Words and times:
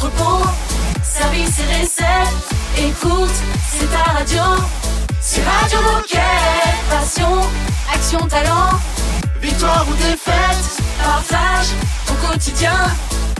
entrepôt, 0.00 0.46
service 1.02 1.58
et 1.58 1.82
recettes. 1.82 2.48
Écoute, 2.78 3.30
c'est 3.70 3.90
ta 3.90 4.12
radio. 4.12 4.42
C'est 5.20 5.42
Radio 5.42 5.78
Moquette. 5.82 6.20
Passion, 6.88 7.40
action, 7.92 8.26
talent. 8.26 8.78
Victoire 9.42 9.86
ou 9.88 9.94
défaite, 9.94 10.82
partage 11.02 11.68
ton 12.06 12.14
quotidien 12.28 12.76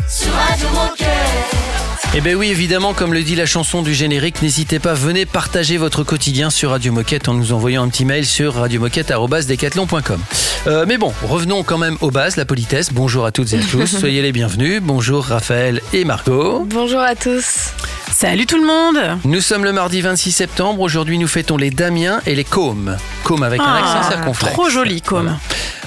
sur 0.07 0.33
Radio 0.35 0.69
Moquette. 0.71 1.90
Eh 2.13 2.21
ben 2.21 2.35
oui, 2.35 2.49
évidemment, 2.49 2.93
comme 2.93 3.13
le 3.15 3.23
dit 3.23 3.37
la 3.37 3.47
chanson 3.47 3.83
du 3.83 3.95
générique, 3.95 4.43
n'hésitez 4.43 4.81
pas, 4.81 4.95
venez 4.95 5.27
partager 5.27 5.77
votre 5.77 6.03
quotidien 6.03 6.51
sur 6.51 6.71
Radio 6.71 6.93
Moquette 6.93 7.29
en 7.29 7.35
nous 7.35 7.53
envoyant 7.53 7.85
un 7.85 7.89
petit 7.89 8.05
mail 8.05 8.27
sur 8.27 8.55
radiomoquette.decathlon.com. 8.55 10.21
Euh, 10.67 10.85
mais 10.89 10.99
bon, 10.99 11.13
revenons 11.23 11.63
quand 11.63 11.79
même 11.79 11.97
aux 12.01 12.11
bases, 12.11 12.35
la 12.37 12.45
politesse. 12.45 12.93
Bonjour 12.93 13.27
à 13.27 13.31
toutes 13.31 13.53
et 13.53 13.59
à 13.59 13.63
tous, 13.71 13.87
soyez 13.87 14.23
les 14.23 14.33
bienvenus. 14.33 14.81
Bonjour 14.83 15.25
Raphaël 15.25 15.81
et 15.93 16.05
Margot. 16.05 16.67
Bonjour 16.69 17.01
à 17.01 17.15
tous. 17.15 17.69
Salut 18.13 18.45
tout 18.45 18.61
le 18.61 18.67
monde 18.67 18.99
Nous 19.25 19.41
sommes 19.41 19.63
le 19.65 19.73
mardi 19.73 20.01
26 20.01 20.33
septembre. 20.33 20.81
Aujourd'hui, 20.81 21.17
nous 21.17 21.29
fêtons 21.29 21.57
les 21.57 21.71
Damiens 21.71 22.21
et 22.27 22.35
les 22.35 22.45
Cômes. 22.45 22.97
Cômes 23.23 23.45
avec 23.45 23.61
un 23.61 23.65
Ah, 23.67 23.79
accent 23.79 24.11
circonflexe. 24.11 24.53
Trop 24.55 24.69
joli, 24.69 25.01
comme. 25.01 25.39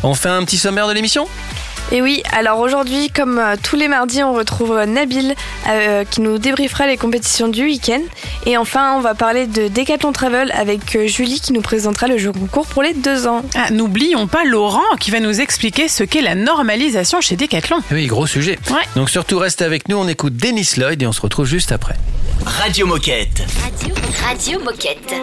On 0.03 0.13
fait 0.15 0.29
un 0.29 0.43
petit 0.45 0.57
sommaire 0.57 0.87
de 0.87 0.93
l'émission? 0.93 1.27
Et 1.91 2.01
oui, 2.01 2.23
alors 2.31 2.59
aujourd'hui, 2.59 3.09
comme 3.09 3.37
euh, 3.37 3.55
tous 3.61 3.75
les 3.75 3.87
mardis, 3.87 4.23
on 4.23 4.33
retrouve 4.33 4.71
euh, 4.71 4.85
Nabil 4.85 5.35
euh, 5.69 6.03
qui 6.05 6.21
nous 6.21 6.39
débriefera 6.39 6.87
les 6.87 6.97
compétitions 6.97 7.47
du 7.47 7.63
week-end. 7.63 8.01
Et 8.45 8.57
enfin, 8.57 8.95
on 8.97 9.01
va 9.01 9.13
parler 9.13 9.45
de 9.45 9.67
Decathlon 9.67 10.11
Travel 10.11 10.51
avec 10.57 10.97
Julie 11.07 11.39
qui 11.39 11.53
nous 11.53 11.61
présentera 11.61 12.07
le 12.07 12.17
jeu 12.17 12.31
concours 12.31 12.65
pour 12.65 12.81
les 12.81 12.93
deux 12.93 13.27
ans. 13.27 13.43
Ah, 13.55 13.69
N'oublions 13.69 14.27
pas 14.27 14.43
Laurent 14.43 14.81
qui 14.99 15.11
va 15.11 15.19
nous 15.19 15.39
expliquer 15.39 15.87
ce 15.87 16.03
qu'est 16.03 16.21
la 16.21 16.35
normalisation 16.35 17.21
chez 17.21 17.35
Decathlon. 17.35 17.77
Oui, 17.91 18.07
gros 18.07 18.25
sujet. 18.25 18.57
Ouais. 18.69 18.81
Donc 18.95 19.09
surtout, 19.09 19.37
restez 19.37 19.63
avec 19.65 19.87
nous. 19.87 19.97
On 19.97 20.07
écoute 20.07 20.35
Dennis 20.35 20.73
Lloyd 20.77 21.01
et 21.01 21.05
on 21.07 21.11
se 21.13 21.21
retrouve 21.21 21.45
juste 21.45 21.71
après. 21.71 21.95
Radio 22.45 22.87
Moquette. 22.87 23.43
Radio, 23.61 23.95
Radio 24.25 24.59
Moquette. 24.61 25.13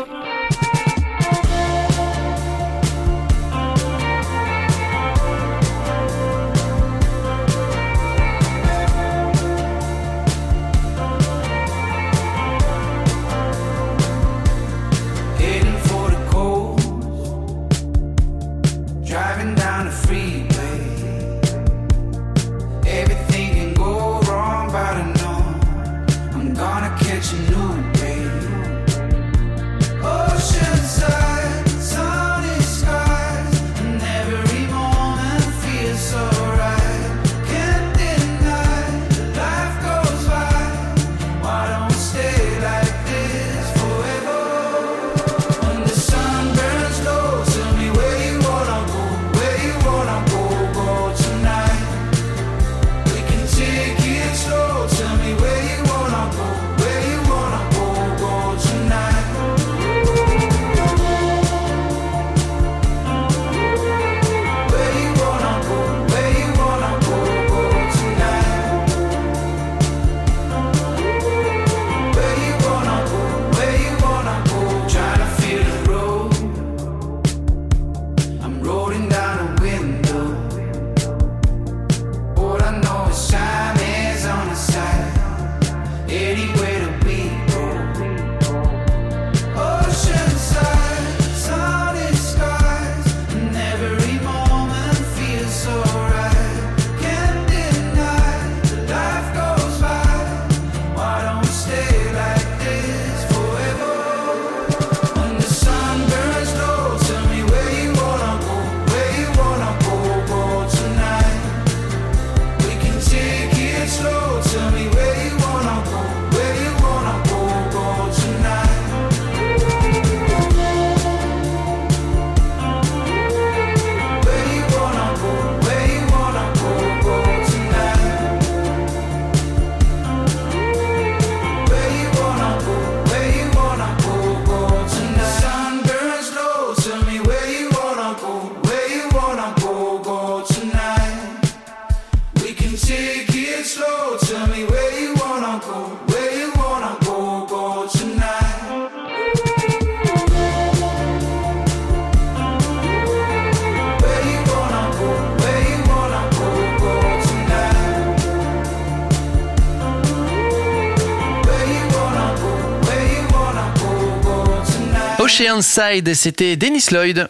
Oceanside, 165.30 166.12
c'était 166.14 166.56
Dennis 166.56 166.86
Lloyd. 166.90 167.28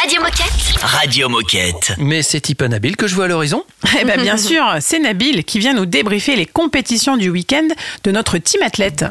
Radio 0.00 0.22
Moquette. 0.22 0.80
Radio 0.80 1.28
Moquette. 1.28 1.92
Mais 1.98 2.22
c'est 2.22 2.40
Tipan 2.40 2.68
Nabil 2.68 2.96
que 2.96 3.06
je 3.06 3.14
vois 3.14 3.26
à 3.26 3.28
l'horizon. 3.28 3.62
Eh 4.00 4.04
bien, 4.06 4.16
bien 4.16 4.36
sûr, 4.38 4.64
c'est 4.80 4.98
Nabil 4.98 5.44
qui 5.44 5.58
vient 5.58 5.74
nous 5.74 5.84
débriefer 5.84 6.34
les 6.34 6.46
compétitions 6.46 7.18
du 7.18 7.28
week-end 7.28 7.68
de 8.04 8.10
notre 8.10 8.38
team 8.38 8.62
athlète. 8.62 9.04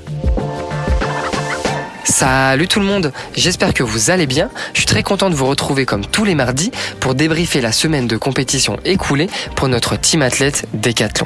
Salut 2.15 2.67
tout 2.67 2.79
le 2.79 2.85
monde, 2.85 3.11
j'espère 3.35 3.73
que 3.73 3.81
vous 3.81 4.11
allez 4.11 4.27
bien. 4.27 4.51
Je 4.75 4.81
suis 4.81 4.85
très 4.85 5.01
content 5.01 5.31
de 5.31 5.35
vous 5.35 5.47
retrouver 5.47 5.87
comme 5.87 6.05
tous 6.05 6.25
les 6.25 6.35
mardis 6.35 6.69
pour 6.99 7.15
débriefer 7.15 7.59
la 7.59 7.71
semaine 7.71 8.05
de 8.05 8.17
compétition 8.17 8.77
écoulée 8.85 9.31
pour 9.55 9.67
notre 9.67 9.97
team 9.97 10.21
athlète 10.21 10.67
Décathlon. 10.75 11.25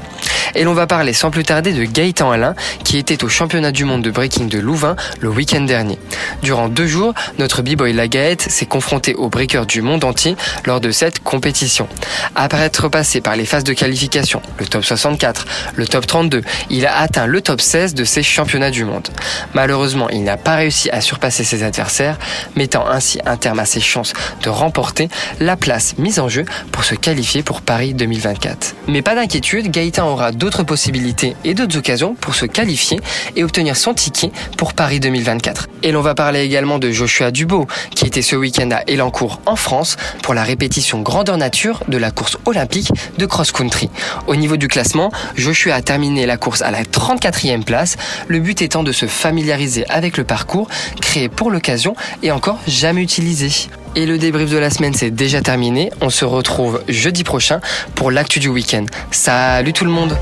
Et 0.56 0.64
l'on 0.64 0.74
va 0.74 0.88
parler 0.88 1.12
sans 1.12 1.30
plus 1.30 1.44
tarder 1.44 1.74
de 1.74 1.84
Gaëtan 1.84 2.32
Alain 2.32 2.56
qui 2.86 2.98
était 2.98 3.26
au 3.26 3.28
championnat 3.28 3.74
du 3.74 3.84
monde 3.84 4.02
de 4.02 4.10
breaking 4.10 4.48
de 4.48 4.60
Louvain 4.60 4.96
le 5.20 5.28
week-end 5.28 5.60
dernier. 5.60 6.00
Durant 6.42 6.70
deux 6.70 6.88
jours, 6.88 7.14
notre 7.38 7.64
b-boy 7.64 7.92
Lagaette 7.92 8.44
s'est 8.44 8.66
confronté 8.66 9.14
aux 9.14 9.28
breakers 9.28 9.66
du 9.66 9.82
monde 9.82 10.06
entier 10.06 10.38
lors 10.66 10.80
de 10.80 10.92
cette 10.92 11.22
compétition. 11.22 11.90
Après 12.34 12.62
être 12.62 12.88
passé 12.88 13.20
par 13.20 13.36
les 13.36 13.46
phases 13.46 13.66
de 13.66 13.74
qualification, 13.74 14.42
le 14.58 14.66
top 14.66 14.86
64, 14.86 15.46
le 15.76 15.86
top 15.86 16.08
32, 16.08 16.44
il 16.70 16.86
a 16.86 16.98
atteint 16.98 17.26
le 17.26 17.42
top 17.42 17.60
16 17.60 17.94
de 17.94 18.06
ces 18.06 18.24
championnats 18.24 18.72
du 18.72 18.86
monde. 18.86 19.10
Malheureusement, 19.54 20.08
il 20.10 20.24
n'a 20.24 20.38
pas 20.38 20.56
réussi 20.56 20.77
à 20.92 21.02
surpasser 21.02 21.44
ses 21.44 21.64
adversaires, 21.64 22.18
mettant 22.56 22.88
ainsi 22.88 23.20
un 23.26 23.38
terme 23.38 23.60
à 23.60 23.66
ses 23.66 23.82
chances 23.82 24.14
de 24.44 24.50
remporter 24.50 25.10
la 25.40 25.56
place 25.56 25.98
mise 25.98 26.20
en 26.20 26.30
jeu 26.30 26.46
pour 26.72 26.84
se 26.84 26.96
qualifier 26.96 27.44
pour 27.44 27.62
Paris 27.62 27.94
2024. 27.94 28.76
Mais 28.88 29.02
pas 29.02 29.16
d'inquiétude, 29.16 29.72
Gaëtan 29.72 30.10
aura 30.10 30.32
d'autres 30.32 30.64
possibilités 30.64 31.36
et 31.44 31.54
d'autres 31.54 31.78
occasions 31.78 32.16
pour 32.16 32.36
se 32.36 32.46
qualifier 32.46 33.00
et 33.36 33.44
obtenir 33.44 33.76
son 33.76 33.94
ticket 33.94 34.32
pour 34.58 34.74
Paris 34.74 35.00
2024. 35.00 35.68
Et 35.84 35.92
l'on 35.92 36.02
va 36.02 36.16
parler 36.16 36.42
également 36.42 36.80
de 36.80 36.92
Joshua 36.92 37.32
Dubo, 37.32 37.68
qui 37.96 38.06
était 38.06 38.22
ce 38.22 38.36
week-end 38.36 38.70
à 38.72 38.82
Elancourt 38.88 39.42
en 39.46 39.56
France 39.56 39.98
pour 40.24 40.34
la 40.34 40.44
répétition 40.44 41.02
grandeur 41.02 41.38
nature 41.38 41.84
de 41.88 41.98
la 41.98 42.12
course 42.12 42.38
olympique 42.46 42.90
de 43.18 43.26
cross-country. 43.26 43.90
Au 44.28 44.36
niveau 44.36 44.58
du 44.58 44.68
classement, 44.68 45.12
Joshua 45.36 45.76
a 45.76 45.82
terminé 45.82 46.26
la 46.26 46.38
course 46.38 46.62
à 46.62 46.72
la 46.72 46.84
34e 46.84 47.64
place, 47.64 47.96
le 48.28 48.40
but 48.40 48.62
étant 48.62 48.84
de 48.84 48.92
se 48.92 49.06
familiariser 49.06 49.86
avec 49.90 50.18
le 50.18 50.24
parcours 50.24 50.57
créé 51.02 51.30
pour 51.30 51.52
l'occasion 51.52 51.96
et 52.24 52.32
encore 52.32 52.60
jamais 52.68 53.02
utilisé. 53.02 53.52
Et 53.96 54.06
le 54.06 54.18
débrief 54.18 54.50
de 54.50 54.58
la 54.58 54.70
semaine, 54.70 54.94
c'est 54.94 55.12
déjà 55.12 55.42
terminé. 55.42 55.92
On 56.02 56.10
se 56.10 56.26
retrouve 56.26 56.82
jeudi 56.88 57.24
prochain 57.24 57.60
pour 57.96 58.12
l'actu 58.12 58.40
du 58.40 58.48
week-end. 58.48 58.86
Salut 59.12 59.74
tout 59.74 59.86
le 59.86 59.92
monde 59.92 60.18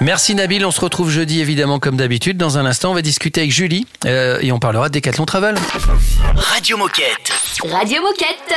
Merci 0.00 0.36
Nabil, 0.36 0.64
on 0.64 0.70
se 0.70 0.80
retrouve 0.80 1.10
jeudi 1.10 1.40
évidemment 1.40 1.80
comme 1.80 1.96
d'habitude. 1.96 2.36
Dans 2.36 2.56
un 2.56 2.64
instant, 2.66 2.92
on 2.92 2.94
va 2.94 3.02
discuter 3.02 3.40
avec 3.40 3.52
Julie 3.52 3.86
euh, 4.06 4.38
et 4.40 4.52
on 4.52 4.60
parlera 4.60 4.88
de 4.88 4.94
Decathlon 4.94 5.26
Travel. 5.26 5.56
Radio 6.36 6.76
Moquette. 6.76 7.32
Radio 7.64 8.00
Moquette. 8.02 8.54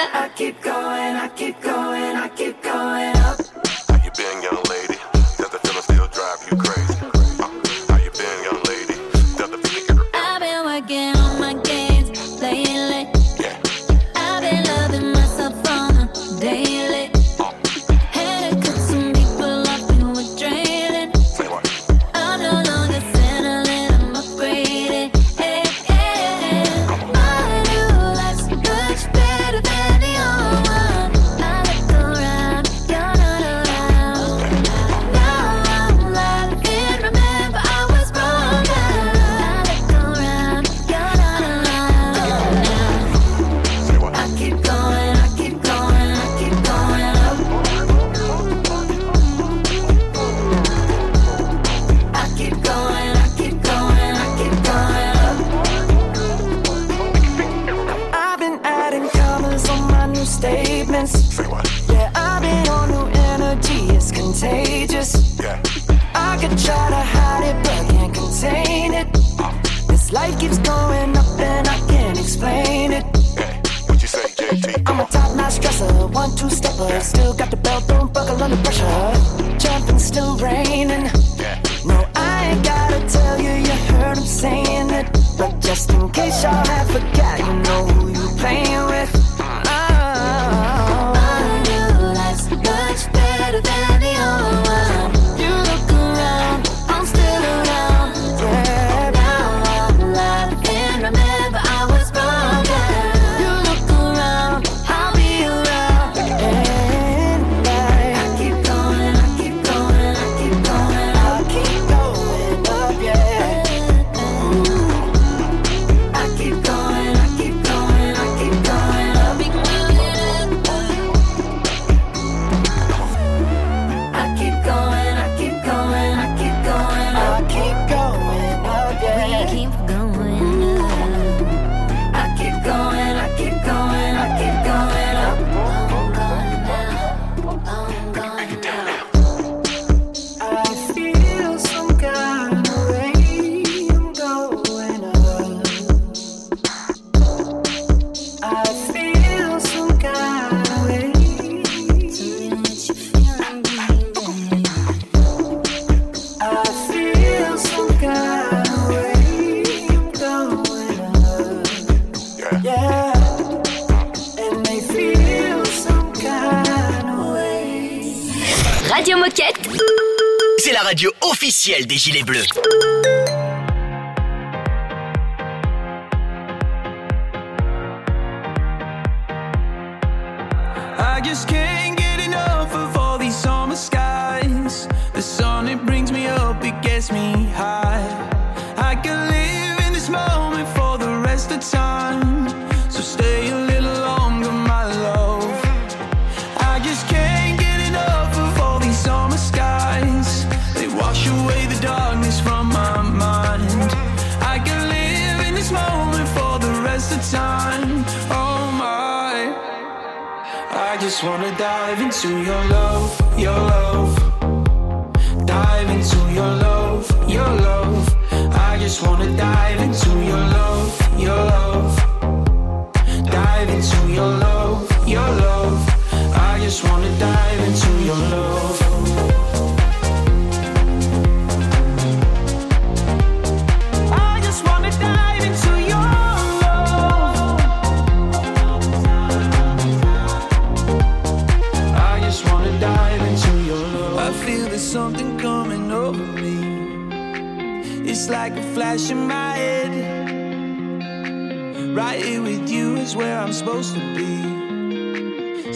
des 171.91 171.97
gilets 171.97 172.23
bleus. 172.23 172.40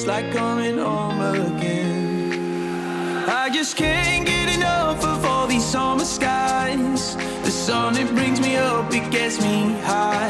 Like 0.05 0.31
coming 0.31 0.77
home 0.77 1.19
again. 1.19 3.27
I 3.27 3.49
just 3.49 3.75
can't 3.75 4.23
get 4.23 4.55
enough 4.55 5.03
of 5.03 5.25
all 5.25 5.47
these 5.47 5.65
summer 5.65 6.05
skies. 6.05 7.15
The 7.43 7.49
sun, 7.49 7.97
it 7.97 8.13
brings 8.13 8.39
me 8.39 8.55
up, 8.55 8.93
it 8.93 9.09
gets 9.09 9.41
me 9.41 9.73
high. 9.81 10.29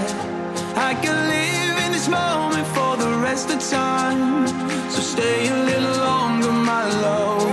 I 0.77 0.93
can 1.03 1.27
live 1.27 1.77
in 1.85 1.91
this 1.91 2.07
moment 2.07 2.65
for 2.67 2.95
the 2.95 3.17
rest 3.17 3.49
of 3.49 3.59
time. 3.69 4.47
So 4.89 5.01
stay 5.01 5.49
a 5.49 5.63
little 5.65 5.97
longer, 5.97 6.53
my 6.53 6.89
love. 7.01 7.51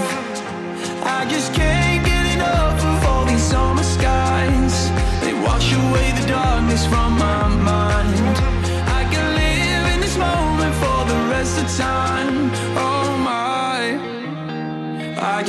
I 1.03 1.27
just 1.29 1.53
can't 1.55 2.07
get 2.07 2.35
enough 2.37 2.85
of 2.85 3.05
all 3.05 3.25
these 3.25 3.43
summer 3.43 3.83
skies. 3.83 4.93
They 5.23 5.35
wash 5.35 5.73
away 5.73 6.13
the 6.21 6.29
darkness 6.29 6.87
from 6.87 7.19
my 7.19 7.49
mind. 7.49 7.62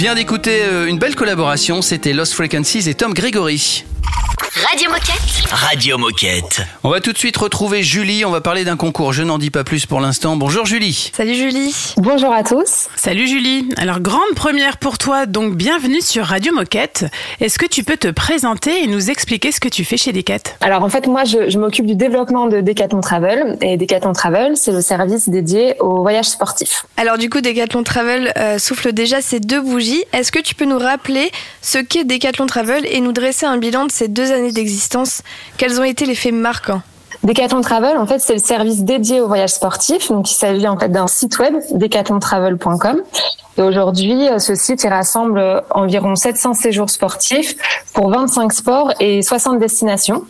vient 0.00 0.14
d'écouter 0.14 0.62
euh, 0.62 0.86
une 0.86 0.98
belle 0.98 1.14
collaboration, 1.14 1.82
c'était 1.82 2.14
Lost 2.14 2.32
Frequencies 2.32 2.88
et 2.88 2.94
Tom 2.94 3.12
Gregory. 3.12 3.84
Radio 4.68 4.90
Moquette. 4.90 5.50
Radio 5.50 5.98
Moquette. 5.98 6.62
On 6.82 6.90
va 6.90 7.00
tout 7.00 7.12
de 7.12 7.18
suite 7.18 7.36
retrouver 7.36 7.82
Julie, 7.82 8.24
on 8.24 8.30
va 8.30 8.40
parler 8.40 8.64
d'un 8.64 8.76
concours, 8.76 9.12
je 9.12 9.22
n'en 9.22 9.38
dis 9.38 9.50
pas 9.50 9.64
plus 9.64 9.86
pour 9.86 10.00
l'instant. 10.00 10.36
Bonjour 10.36 10.66
Julie. 10.66 11.10
Salut 11.14 11.34
Julie. 11.34 11.94
Bonjour 11.96 12.32
à 12.32 12.42
tous. 12.42 12.88
Salut 12.96 13.26
Julie. 13.26 13.68
Alors 13.76 14.00
grande 14.00 14.34
première 14.36 14.76
pour 14.76 14.98
toi, 14.98 15.26
donc 15.26 15.54
bienvenue 15.54 16.00
sur 16.00 16.26
Radio 16.26 16.52
Moquette. 16.52 17.06
Est-ce 17.40 17.58
que 17.58 17.66
tu 17.66 17.84
peux 17.84 17.96
te 17.96 18.08
présenter 18.08 18.82
et 18.82 18.86
nous 18.86 19.10
expliquer 19.10 19.52
ce 19.52 19.60
que 19.60 19.68
tu 19.68 19.84
fais 19.84 19.96
chez 19.96 20.12
Decat 20.12 20.40
Alors 20.60 20.82
en 20.82 20.88
fait, 20.88 21.06
moi, 21.06 21.24
je, 21.24 21.48
je 21.48 21.58
m'occupe 21.58 21.86
du 21.86 21.94
développement 21.94 22.46
de 22.46 22.60
Decathlon 22.60 23.00
Travel. 23.00 23.56
Et 23.62 23.76
Decathlon 23.76 24.12
Travel, 24.12 24.56
c'est 24.56 24.72
le 24.72 24.82
service 24.82 25.28
dédié 25.28 25.76
aux 25.80 26.02
voyages 26.02 26.26
sportifs. 26.26 26.84
Alors 26.96 27.18
du 27.18 27.30
coup, 27.30 27.40
Decathlon 27.40 27.82
Travel 27.82 28.32
euh, 28.36 28.58
souffle 28.58 28.92
déjà 28.92 29.20
ses 29.22 29.40
deux 29.40 29.60
bougies. 29.60 30.04
Est-ce 30.12 30.32
que 30.32 30.40
tu 30.40 30.54
peux 30.54 30.66
nous 30.66 30.78
rappeler 30.78 31.30
ce 31.62 31.78
qu'est 31.78 32.04
Decathlon 32.04 32.46
Travel 32.46 32.84
et 32.86 33.00
nous 33.00 33.12
dresser 33.12 33.46
un 33.46 33.56
bilan 33.56 33.86
de 33.86 33.92
ces 33.92 34.08
deux 34.08 34.32
années 34.32 34.49
d'existence 34.52 35.22
Quels 35.56 35.80
ont 35.80 35.84
été 35.84 36.06
les 36.06 36.14
faits 36.14 36.34
marquants 36.34 36.82
Decathlon 37.22 37.60
Travel, 37.60 37.98
en 37.98 38.06
fait, 38.06 38.18
c'est 38.18 38.32
le 38.32 38.40
service 38.40 38.82
dédié 38.82 39.20
aux 39.20 39.28
voyages 39.28 39.50
sportifs. 39.50 40.08
Donc, 40.08 40.30
il 40.30 40.34
s'agit 40.34 40.66
en 40.66 40.78
fait 40.78 40.88
d'un 40.88 41.06
site 41.06 41.38
web, 41.38 41.54
decathlontravel.com. 41.72 43.02
Et 43.58 43.62
aujourd'hui, 43.62 44.26
euh, 44.28 44.38
ce 44.38 44.54
site 44.54 44.84
il 44.84 44.88
rassemble 44.88 45.38
euh, 45.38 45.60
environ 45.70 46.14
700 46.14 46.54
séjours 46.54 46.88
sportifs 46.88 47.56
pour 47.92 48.10
25 48.10 48.52
sports 48.54 48.92
et 49.00 49.20
60 49.20 49.58
destinations. 49.58 50.24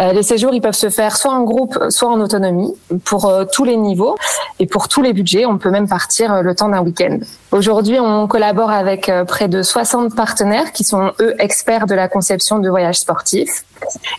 Euh, 0.00 0.12
les 0.12 0.24
séjours, 0.24 0.52
ils 0.52 0.60
peuvent 0.60 0.72
se 0.72 0.90
faire 0.90 1.16
soit 1.16 1.32
en 1.32 1.42
groupe, 1.44 1.78
soit 1.90 2.08
en 2.08 2.20
autonomie, 2.20 2.74
pour 3.04 3.32
tous 3.52 3.64
les 3.64 3.76
niveaux 3.76 4.16
et 4.58 4.66
pour 4.66 4.88
tous 4.88 5.02
les 5.02 5.12
budgets. 5.12 5.46
On 5.46 5.58
peut 5.58 5.70
même 5.70 5.88
partir 5.88 6.42
le 6.42 6.54
temps 6.54 6.68
d'un 6.68 6.82
week-end. 6.82 7.18
Aujourd'hui, 7.54 8.00
on 8.00 8.26
collabore 8.26 8.72
avec 8.72 9.08
euh, 9.08 9.24
près 9.24 9.46
de 9.46 9.62
60 9.62 10.16
partenaires 10.16 10.72
qui 10.72 10.82
sont 10.82 11.12
eux 11.20 11.36
experts 11.38 11.86
de 11.86 11.94
la 11.94 12.08
conception 12.08 12.58
de 12.58 12.68
voyages 12.68 12.98
sportifs. 12.98 13.62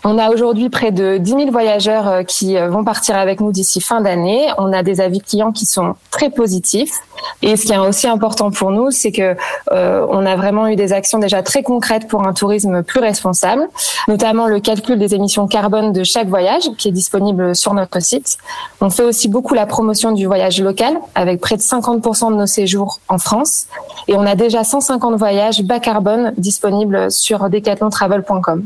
On 0.04 0.16
a 0.16 0.30
aujourd'hui 0.30 0.70
près 0.70 0.90
de 0.90 1.18
10 1.18 1.30
000 1.30 1.50
voyageurs 1.50 2.08
euh, 2.08 2.22
qui 2.22 2.56
euh, 2.56 2.70
vont 2.70 2.82
partir 2.82 3.14
avec 3.14 3.42
nous 3.42 3.52
d'ici 3.52 3.82
fin 3.82 4.00
d'année. 4.00 4.48
On 4.56 4.72
a 4.72 4.82
des 4.82 5.02
avis 5.02 5.20
clients 5.20 5.52
qui 5.52 5.66
sont 5.66 5.96
très 6.10 6.30
positifs. 6.30 6.94
Et 7.42 7.58
ce 7.58 7.66
qui 7.66 7.74
est 7.74 7.78
aussi 7.78 8.06
important 8.06 8.50
pour 8.50 8.70
nous, 8.70 8.90
c'est 8.90 9.12
que 9.12 9.36
on 9.70 10.24
a 10.24 10.36
vraiment 10.36 10.68
eu 10.68 10.76
des 10.76 10.92
actions 10.92 11.18
déjà 11.18 11.42
très 11.42 11.62
concrètes 11.62 12.08
pour 12.08 12.26
un 12.26 12.32
tourisme 12.32 12.82
plus 12.82 13.00
responsable, 13.00 13.68
notamment 14.06 14.46
le 14.46 14.60
calcul 14.60 14.98
des 14.98 15.14
émissions 15.14 15.46
carbone 15.48 15.92
de 15.92 16.04
chaque 16.04 16.28
voyage 16.28 16.70
qui 16.78 16.88
est 16.88 16.92
disponible 16.92 17.56
sur 17.56 17.74
notre 17.74 18.00
site. 18.00 18.38
On 18.80 18.90
fait 18.90 19.02
aussi 19.02 19.28
beaucoup 19.28 19.54
la 19.54 19.66
promotion 19.66 20.12
du 20.12 20.26
voyage 20.26 20.60
local 20.60 20.94
avec 21.14 21.40
près 21.40 21.56
de 21.56 21.62
50% 21.62 22.30
de 22.30 22.36
nos 22.36 22.46
séjours 22.46 23.00
en 23.08 23.18
France 23.26 23.66
et 24.06 24.14
on 24.14 24.24
a 24.24 24.36
déjà 24.36 24.62
150 24.62 25.16
voyages 25.16 25.62
bas 25.62 25.80
carbone 25.80 26.32
disponibles 26.38 27.10
sur 27.10 27.50
decathlontravel.com. 27.50 28.64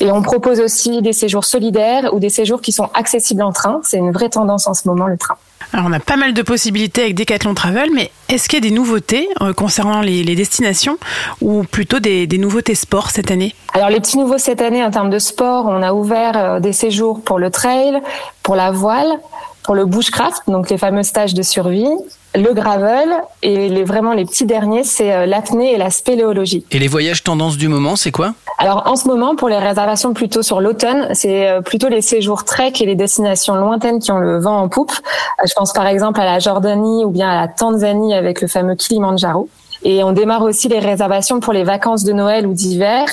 Et 0.00 0.10
on 0.10 0.22
propose 0.22 0.58
aussi 0.60 1.02
des 1.02 1.12
séjours 1.12 1.44
solidaires 1.44 2.14
ou 2.14 2.18
des 2.18 2.30
séjours 2.30 2.62
qui 2.62 2.72
sont 2.72 2.88
accessibles 2.94 3.42
en 3.42 3.52
train. 3.52 3.80
C'est 3.84 3.98
une 3.98 4.10
vraie 4.10 4.30
tendance 4.30 4.66
en 4.66 4.72
ce 4.72 4.88
moment, 4.88 5.06
le 5.06 5.18
train. 5.18 5.36
Alors 5.72 5.86
on 5.88 5.92
a 5.92 6.00
pas 6.00 6.16
mal 6.16 6.32
de 6.32 6.42
possibilités 6.42 7.02
avec 7.02 7.14
Decathlon 7.14 7.54
Travel, 7.54 7.90
mais 7.94 8.10
est-ce 8.28 8.48
qu'il 8.48 8.64
y 8.64 8.66
a 8.66 8.68
des 8.68 8.74
nouveautés 8.74 9.28
euh, 9.40 9.52
concernant 9.52 10.00
les, 10.00 10.24
les 10.24 10.34
destinations 10.34 10.96
ou 11.42 11.62
plutôt 11.62 12.00
des, 12.00 12.26
des 12.26 12.38
nouveautés 12.38 12.74
sport 12.74 13.10
cette 13.10 13.30
année? 13.30 13.54
Alors 13.74 13.90
les 13.90 14.00
petits 14.00 14.18
nouveaux 14.18 14.38
cette 14.38 14.62
année 14.62 14.82
en 14.82 14.90
termes 14.90 15.10
de 15.10 15.18
sport, 15.20 15.66
on 15.66 15.82
a 15.82 15.92
ouvert 15.92 16.36
euh, 16.36 16.60
des 16.60 16.72
séjours 16.72 17.20
pour 17.22 17.38
le 17.38 17.50
trail, 17.50 18.00
pour 18.42 18.56
la 18.56 18.72
voile, 18.72 19.20
pour 19.62 19.74
le 19.74 19.84
bushcraft, 19.84 20.42
donc 20.48 20.70
les 20.70 20.78
fameux 20.78 21.04
stages 21.04 21.34
de 21.34 21.42
survie, 21.42 21.86
le 22.34 22.52
gravel 22.54 23.08
et 23.42 23.68
les, 23.68 23.84
vraiment 23.84 24.12
les 24.12 24.24
petits 24.24 24.46
derniers, 24.46 24.84
c'est 24.84 25.12
euh, 25.12 25.26
l'apnée 25.26 25.72
et 25.72 25.76
la 25.76 25.90
spéléologie. 25.90 26.64
Et 26.70 26.78
les 26.78 26.88
voyages 26.88 27.22
tendance 27.22 27.56
du 27.56 27.68
moment, 27.68 27.96
c'est 27.96 28.12
quoi? 28.12 28.34
Alors 28.58 28.84
en 28.86 28.96
ce 28.96 29.08
moment, 29.08 29.34
pour 29.36 29.48
les 29.48 29.58
réservations 29.58 30.12
plutôt 30.12 30.42
sur 30.42 30.60
l'automne, 30.60 31.08
c'est 31.14 31.48
euh, 31.48 31.60
plutôt 31.60 31.88
les 31.88 32.02
séjours 32.02 32.44
trek 32.44 32.72
et 32.80 32.86
les 32.86 32.94
destinations 32.94 33.54
lointaines 33.54 33.98
qui 33.98 34.12
ont 34.12 34.18
le 34.18 34.38
vent 34.38 34.58
en 34.58 34.68
poupe. 34.68 34.92
Euh, 34.92 35.46
Je 35.46 35.54
pense 35.54 35.72
par 35.72 35.86
exemple 35.86 36.20
à 36.20 36.24
la 36.24 36.38
Jordanie 36.38 37.04
ou 37.04 37.10
bien 37.10 37.28
à 37.28 37.40
la 37.40 37.48
Tanzanie 37.48 38.14
avec 38.14 38.40
le 38.40 38.48
fameux 38.48 38.76
Kilimanjaro. 38.76 39.48
Et 39.82 40.04
on 40.04 40.12
démarre 40.12 40.42
aussi 40.42 40.68
les 40.68 40.78
réservations 40.78 41.40
pour 41.40 41.54
les 41.54 41.64
vacances 41.64 42.04
de 42.04 42.12
Noël 42.12 42.46
ou 42.46 42.52
d'hiver. 42.52 43.06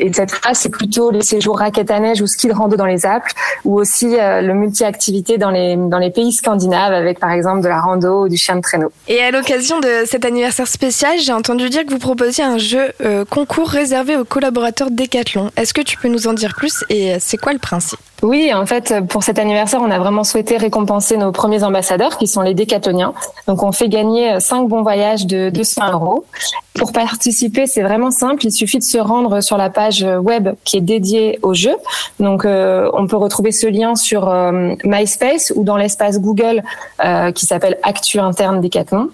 Et 0.00 0.12
cette 0.12 0.32
fois, 0.32 0.54
c'est 0.54 0.68
plutôt 0.68 1.10
les 1.10 1.22
séjours 1.22 1.58
raquettes 1.58 1.90
à 1.90 2.00
neige 2.00 2.20
ou 2.20 2.26
ski 2.26 2.48
de 2.48 2.52
rando 2.52 2.76
dans 2.76 2.86
les 2.86 3.06
Alpes, 3.06 3.24
ou 3.64 3.78
aussi 3.78 4.18
euh, 4.18 4.40
le 4.40 4.54
multi-activité 4.54 5.38
dans 5.38 5.50
les, 5.50 5.76
dans 5.76 5.98
les 5.98 6.10
pays 6.10 6.32
scandinaves 6.32 6.92
avec 6.92 7.18
par 7.20 7.30
exemple 7.30 7.62
de 7.62 7.68
la 7.68 7.80
rando 7.80 8.24
ou 8.24 8.28
du 8.28 8.36
chien 8.36 8.56
de 8.56 8.60
traîneau. 8.60 8.90
Et 9.08 9.20
à 9.22 9.30
l'occasion 9.30 9.80
de 9.80 10.04
cet 10.06 10.24
anniversaire 10.24 10.68
spécial, 10.68 11.18
j'ai 11.18 11.32
entendu 11.32 11.68
dire 11.70 11.84
que 11.84 11.90
vous 11.90 11.98
proposiez 11.98 12.44
un 12.44 12.58
jeu 12.58 12.92
euh, 13.04 13.24
concours 13.24 13.68
réservé 13.68 14.16
aux 14.16 14.24
collaborateurs 14.24 14.90
Decathlon. 14.90 15.50
Est-ce 15.56 15.74
que 15.74 15.82
tu 15.82 15.96
peux 15.96 16.08
nous 16.08 16.26
en 16.26 16.32
dire 16.32 16.54
plus 16.56 16.84
et 16.88 17.14
euh, 17.14 17.16
c'est 17.20 17.36
quoi 17.36 17.52
le 17.52 17.58
principe? 17.58 17.98
Oui, 18.22 18.54
en 18.54 18.64
fait, 18.64 18.94
pour 19.10 19.22
cet 19.22 19.38
anniversaire, 19.38 19.82
on 19.82 19.90
a 19.90 19.98
vraiment 19.98 20.24
souhaité 20.24 20.56
récompenser 20.56 21.18
nos 21.18 21.30
premiers 21.30 21.62
ambassadeurs, 21.62 22.16
qui 22.16 22.26
sont 22.26 22.40
les 22.40 22.54
décathloniens. 22.54 23.12
Donc, 23.46 23.62
on 23.62 23.70
fait 23.70 23.90
gagner 23.90 24.40
5 24.40 24.66
bons 24.66 24.82
voyages 24.82 25.26
de 25.26 25.50
200 25.50 25.92
euros. 25.92 26.24
Pour 26.74 26.92
participer, 26.92 27.66
c'est 27.66 27.82
vraiment 27.82 28.10
simple. 28.10 28.46
Il 28.46 28.50
suffit 28.50 28.78
de 28.78 28.84
se 28.84 28.96
rendre 28.96 29.42
sur 29.42 29.58
la 29.58 29.68
page 29.68 29.83
web 30.02 30.50
qui 30.64 30.76
est 30.76 30.80
dédiée 30.80 31.38
au 31.42 31.54
jeu. 31.54 31.74
Donc, 32.20 32.44
euh, 32.44 32.90
on 32.94 33.06
peut 33.06 33.16
retrouver 33.16 33.52
ce 33.52 33.66
lien 33.66 33.94
sur 33.94 34.28
euh, 34.28 34.74
MySpace 34.84 35.52
ou 35.56 35.64
dans 35.64 35.76
l'espace 35.76 36.20
Google 36.20 36.62
euh, 37.04 37.32
qui 37.32 37.46
s'appelle 37.46 37.78
Actu 37.82 38.18
interne 38.18 38.60
Décathlon. 38.60 39.10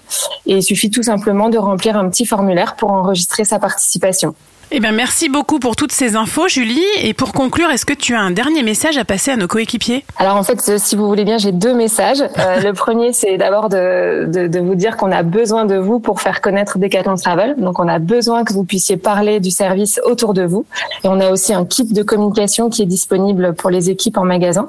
Et 0.47 0.57
il 0.57 0.63
suffit 0.63 0.91
tout 0.91 1.03
simplement 1.03 1.49
de 1.49 1.59
remplir 1.59 1.97
un 1.97 2.09
petit 2.09 2.27
formulaire 2.27 2.77
pour 2.77 2.91
enregistrer 2.91 3.45
sa 3.45 3.59
participation. 3.59 4.35
Eh 4.73 4.79
bien, 4.79 4.93
merci 4.93 5.29
beaucoup 5.29 5.59
pour 5.59 5.75
toutes 5.75 5.91
ces 5.91 6.15
infos, 6.15 6.47
Julie. 6.47 6.79
Et 7.03 7.13
pour 7.13 7.33
conclure, 7.33 7.69
est-ce 7.71 7.85
que 7.85 7.93
tu 7.93 8.15
as 8.15 8.21
un 8.21 8.31
dernier 8.31 8.63
message 8.63 8.99
à 8.99 9.05
passer 9.05 9.33
à 9.33 9.37
nos 9.37 9.49
coéquipiers? 9.49 10.05
Alors 10.17 10.37
en 10.37 10.45
fait, 10.45 10.79
si 10.79 10.95
vous 10.95 11.09
voulez 11.09 11.25
bien, 11.25 11.39
j'ai 11.39 11.51
deux 11.51 11.75
messages. 11.75 12.21
Euh, 12.21 12.61
le 12.63 12.73
premier, 12.73 13.13
c'est 13.13 13.37
d'abord 13.37 13.69
de, 13.69 14.27
de, 14.29 14.47
de 14.47 14.61
vous 14.61 14.77
dire 14.77 14.97
qu'on 14.97 15.11
a 15.11 15.25
besoin 15.25 15.65
de 15.65 15.75
vous 15.75 15.99
pour 15.99 16.21
faire 16.21 16.41
connaître 16.41 16.79
Decathlon 16.79 17.17
Travel. 17.17 17.57
Donc 17.59 17.81
on 17.81 17.89
a 17.89 17.99
besoin 17.99 18.45
que 18.45 18.53
vous 18.53 18.63
puissiez 18.63 18.97
parler 18.97 19.41
du 19.41 19.51
service 19.51 20.01
autour 20.05 20.35
de 20.35 20.43
vous. 20.43 20.65
Et 21.03 21.09
on 21.09 21.19
a 21.19 21.31
aussi 21.31 21.53
un 21.53 21.65
kit 21.65 21.93
de 21.93 22.03
communication 22.05 22.71
qui 22.71 22.83
est 22.83 22.87
disponible 22.87 23.55
pour 23.55 23.71
les 23.71 23.91
équipes 23.91 24.19
en 24.19 24.25
magasin. 24.25 24.69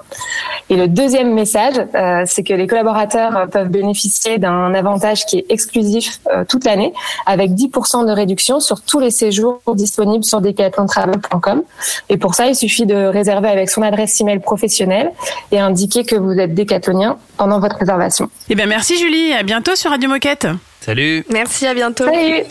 Et 0.71 0.77
le 0.77 0.87
deuxième 0.87 1.31
message, 1.31 1.75
euh, 1.93 2.23
c'est 2.25 2.41
que 2.41 2.55
les 2.55 2.65
collaborateurs 2.65 3.47
peuvent 3.51 3.69
bénéficier 3.69 4.39
d'un 4.39 4.73
avantage 4.73 5.27
qui 5.27 5.37
est 5.37 5.45
exclusif 5.49 6.21
euh, 6.33 6.43
toute 6.43 6.65
l'année, 6.65 6.91
avec 7.27 7.51
10% 7.51 8.07
de 8.07 8.11
réduction 8.11 8.59
sur 8.59 8.81
tous 8.81 8.99
les 8.99 9.11
séjours 9.11 9.61
disponibles 9.75 9.90
disponible 9.91 10.23
sur 10.23 10.39
decathlontravel.com. 10.41 11.63
Et 12.09 12.17
pour 12.17 12.35
ça, 12.35 12.47
il 12.47 12.55
suffit 12.55 12.85
de 12.85 12.95
réserver 12.95 13.49
avec 13.49 13.69
son 13.69 13.81
adresse 13.81 14.19
email 14.21 14.39
professionnelle 14.39 15.11
et 15.51 15.59
indiquer 15.59 16.05
que 16.05 16.15
vous 16.15 16.31
êtes 16.39 16.53
décathlonien 16.53 17.17
pendant 17.37 17.59
votre 17.59 17.75
réservation. 17.77 18.29
Eh 18.49 18.55
bien, 18.55 18.65
merci 18.65 18.97
Julie. 18.97 19.33
À 19.33 19.43
bientôt 19.43 19.75
sur 19.75 19.91
Radio 19.91 20.09
Moquette. 20.09 20.47
Salut. 20.79 21.25
Merci, 21.29 21.67
à 21.67 21.73
bientôt. 21.73 22.05
Salut. 22.05 22.43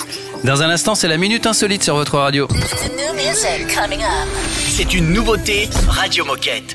Dans 0.45 0.63
un 0.63 0.71
instant, 0.71 0.95
c'est 0.95 1.09
la 1.09 1.17
minute 1.17 1.47
insolite 1.47 1.83
sur 1.83 1.97
votre 1.97 2.19
radio. 2.19 2.47
C'est 4.69 4.95
une 4.95 5.13
nouveauté 5.13 5.69
Radio 5.89 6.25
Moquette. 6.25 6.75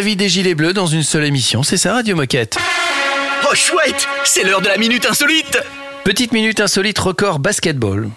La 0.00 0.06
vie 0.06 0.16
des 0.16 0.30
Gilets 0.30 0.54
Bleus 0.54 0.72
dans 0.72 0.86
une 0.86 1.02
seule 1.02 1.24
émission, 1.24 1.62
c'est 1.62 1.76
ça 1.76 1.92
Radio 1.92 2.16
Moquette. 2.16 2.56
Oh 3.44 3.54
chouette, 3.54 4.08
c'est 4.24 4.44
l'heure 4.44 4.62
de 4.62 4.68
la 4.68 4.78
minute 4.78 5.04
insolite. 5.04 5.58
Petite 6.04 6.32
minute 6.32 6.58
insolite 6.58 6.98
record 6.98 7.38
basketball. 7.38 8.08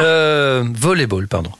Euh, 0.00 0.64
volleyball, 0.74 1.28
pardon. 1.28 1.52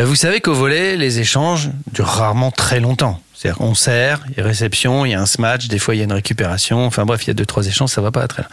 Euh, 0.00 0.04
Vous 0.04 0.16
savez 0.16 0.40
qu'au 0.40 0.54
volley, 0.54 0.96
les 0.96 1.20
échanges 1.20 1.70
durent 1.92 2.08
rarement 2.08 2.50
très 2.50 2.80
longtemps. 2.80 3.22
C'est-à-dire 3.32 3.58
qu'on 3.58 3.76
sert, 3.76 4.24
il 4.30 4.38
y 4.38 4.40
a 4.40 4.44
réception, 4.44 5.04
il 5.06 5.12
y 5.12 5.14
a 5.14 5.20
un 5.20 5.26
smash, 5.26 5.68
des 5.68 5.78
fois 5.78 5.94
il 5.94 5.98
y 5.98 6.00
a 6.00 6.04
une 6.04 6.12
récupération, 6.12 6.84
enfin 6.84 7.04
bref, 7.04 7.22
il 7.22 7.28
y 7.28 7.30
a 7.30 7.34
deux, 7.34 7.46
trois 7.46 7.64
échanges, 7.68 7.90
ça 7.90 8.00
va 8.00 8.10
pas 8.10 8.26
très 8.26 8.42
loin. 8.42 8.50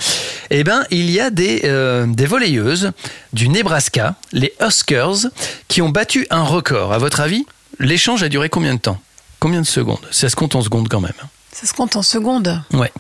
Eh 0.52 0.63
ben, 0.63 0.84
il 0.91 1.10
y 1.10 1.19
a 1.19 1.32
des, 1.32 1.62
euh, 1.63 2.06
des 2.06 2.28
volleyeuses 2.28 2.91
du 3.34 3.50
Nebraska, 3.50 4.13
les 4.34 4.54
Huskers, 4.62 5.32
qui 5.67 5.82
ont 5.82 5.89
battu 5.89 6.28
un 6.30 6.43
record. 6.43 6.93
À 6.93 7.00
votre 7.00 7.21
avis, 7.21 7.47
l'échange 7.80 8.21
a 8.21 8.30
duré 8.30 8.50
combien 8.50 8.76
de 8.76 8.80
temps? 8.80 9.02
Combien 9.39 9.62
de 9.62 9.65
secondes? 9.67 10.00
Ça 10.12 10.30
se 10.30 10.36
compte 10.36 10.56
en 10.56 10.62
secondes 10.62 10.88
quand 10.89 11.02
même. 11.02 11.13
Ça 11.52 11.67
se 11.67 11.73
compte 11.73 11.95
en 11.95 12.02
secondes. 12.02 12.62
Ouais. 12.73 12.91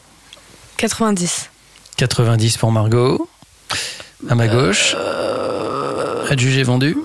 90. 0.77 1.49
90 1.97 2.57
pour 2.57 2.71
Margot. 2.71 3.27
À 4.29 4.35
ma 4.35 4.47
gauche. 4.47 4.95
Adjugé 6.29 6.63
vendu. 6.63 6.97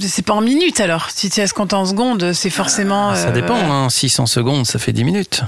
C'est 0.00 0.22
pas 0.24 0.34
en 0.34 0.40
minutes 0.42 0.80
alors. 0.80 1.08
Si 1.10 1.30
ça 1.30 1.46
se 1.46 1.54
compte 1.54 1.72
en 1.72 1.86
secondes, 1.86 2.32
c'est 2.34 2.50
forcément. 2.50 3.14
Ça 3.14 3.28
euh, 3.28 3.32
dépend, 3.32 3.56
hein. 3.56 3.88
600 3.88 4.26
secondes, 4.26 4.66
ça 4.66 4.78
fait 4.78 4.92
10 4.92 5.04
minutes. 5.04 5.42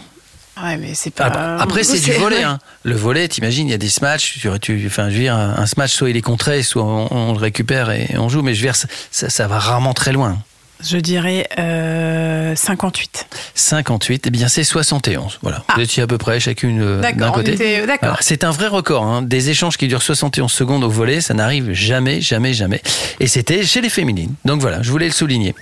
Ouais, 0.63 0.77
mais 0.79 0.95
c'est 0.95 1.11
pas. 1.11 1.25
Après, 1.27 1.43
après, 1.63 1.85
c'est 1.85 2.01
du 2.01 2.13
volet. 2.19 2.43
Hein. 2.45 2.59
Le 2.83 2.97
volet, 2.97 3.29
t'imagines, 3.29 3.69
il 3.69 3.71
y 3.71 3.75
a 3.75 3.79
des 3.79 3.91
smatchs. 3.91 4.39
Tu, 4.41 4.49
tu- 4.61 4.85
enfin, 4.87 5.11
je 5.11 5.15
veux 5.15 5.21
dire, 5.21 5.35
un 5.35 5.55
un 5.59 5.67
smash, 5.67 5.93
soit 5.93 6.09
il 6.11 6.17
est 6.17 6.23
contré, 6.23 6.63
soit 6.63 6.83
on, 6.83 7.09
on 7.11 7.33
le 7.33 7.39
récupère 7.39 7.91
et 7.91 8.15
on 8.17 8.29
joue. 8.29 8.41
Mais 8.43 8.55
je 8.55 8.61
veux 8.63 8.67
dire, 8.69 8.77
ça, 8.77 8.89
ça- 9.11 9.29
ça 9.29 9.47
va 9.49 9.59
rarement 9.59 9.93
très 9.93 10.13
loin. 10.13 10.39
Je 10.83 10.97
dirais 10.99 11.49
euh, 11.59 12.55
58. 12.55 13.27
58, 13.55 14.25
eh 14.27 14.31
bien 14.31 14.47
c'est 14.49 14.63
71. 14.65 15.39
Voilà. 15.43 15.65
Vous 15.75 15.81
étiez 15.81 16.03
à 16.03 16.07
peu 16.07 16.19
près 16.19 16.39
chacune 16.39 16.81
euh, 16.81 17.01
D'accord, 17.01 17.19
d'un 17.27 17.33
côté. 17.33 17.53
était- 17.55 17.87
d'accord. 17.87 18.19
C'est 18.21 18.45
un 18.45 18.51
vrai 18.53 18.69
record. 18.69 19.05
hein. 19.05 19.23
Des 19.23 19.51
échanges 19.51 19.77
qui 19.77 19.89
durent 19.89 20.03
71 20.03 20.51
secondes 20.53 20.85
au 20.85 20.89
volet, 20.89 21.21
ça 21.21 21.35
n'arrive 21.35 21.73
jamais, 21.73 22.21
jamais, 22.21 22.55
jamais. 22.55 22.81
Et 23.19 23.27
c'était 23.27 23.65
chez 23.65 23.81
les 23.81 23.89
féminines. 23.89 24.35
Donc 24.45 24.61
voilà, 24.61 24.81
je 24.83 24.91
voulais 24.91 25.07
le 25.07 25.13
souligner. 25.13 25.55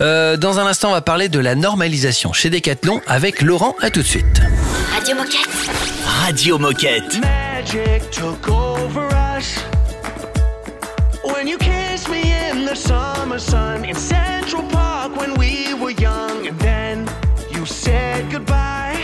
Euh, 0.00 0.36
dans 0.38 0.58
un 0.58 0.66
instant, 0.66 0.88
on 0.90 0.92
va 0.92 1.02
parler 1.02 1.28
de 1.28 1.38
la 1.38 1.54
normalisation 1.54 2.32
chez 2.32 2.48
Decathlon 2.48 3.00
avec 3.06 3.42
Laurent. 3.42 3.74
À 3.82 3.90
tout 3.90 4.00
de 4.00 4.06
suite. 4.06 4.40
Radio 4.94 5.14
Moquette. 5.16 5.48
Radio 6.24 6.58
Moquette. 6.58 7.20
Magic 7.20 8.10
took 8.10 8.48
over 8.48 9.06
us 9.38 9.56
when 11.24 11.46
you 11.48 11.58
kissed 11.58 11.68
me 11.68 11.74
in 11.74 11.83
summer 12.74 13.38
sun 13.38 13.84
in 13.84 13.94
Central 13.94 14.62
Park 14.64 15.16
when 15.16 15.34
we 15.34 15.74
were 15.74 15.90
young, 15.90 16.46
and 16.46 16.58
then 16.58 17.08
you 17.50 17.64
said 17.66 18.30
goodbye. 18.32 19.00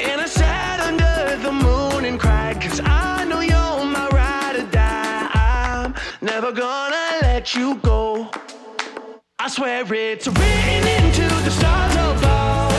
And 0.00 0.20
I 0.20 0.26
sat 0.26 0.80
under 0.80 1.42
the 1.42 1.52
moon 1.52 2.04
and 2.04 2.20
cried, 2.20 2.60
cause 2.60 2.80
I 2.84 3.24
know 3.24 3.40
you're 3.40 3.84
my 3.84 4.08
ride 4.12 4.56
or 4.56 4.70
die. 4.70 5.30
I'm 5.32 5.94
never 6.20 6.52
gonna 6.52 7.18
let 7.22 7.54
you 7.54 7.76
go. 7.76 8.28
I 9.38 9.48
swear 9.48 9.82
it's 9.94 10.26
written 10.26 10.88
into 11.04 11.22
the 11.44 11.50
stars 11.50 11.94
above. 11.94 12.71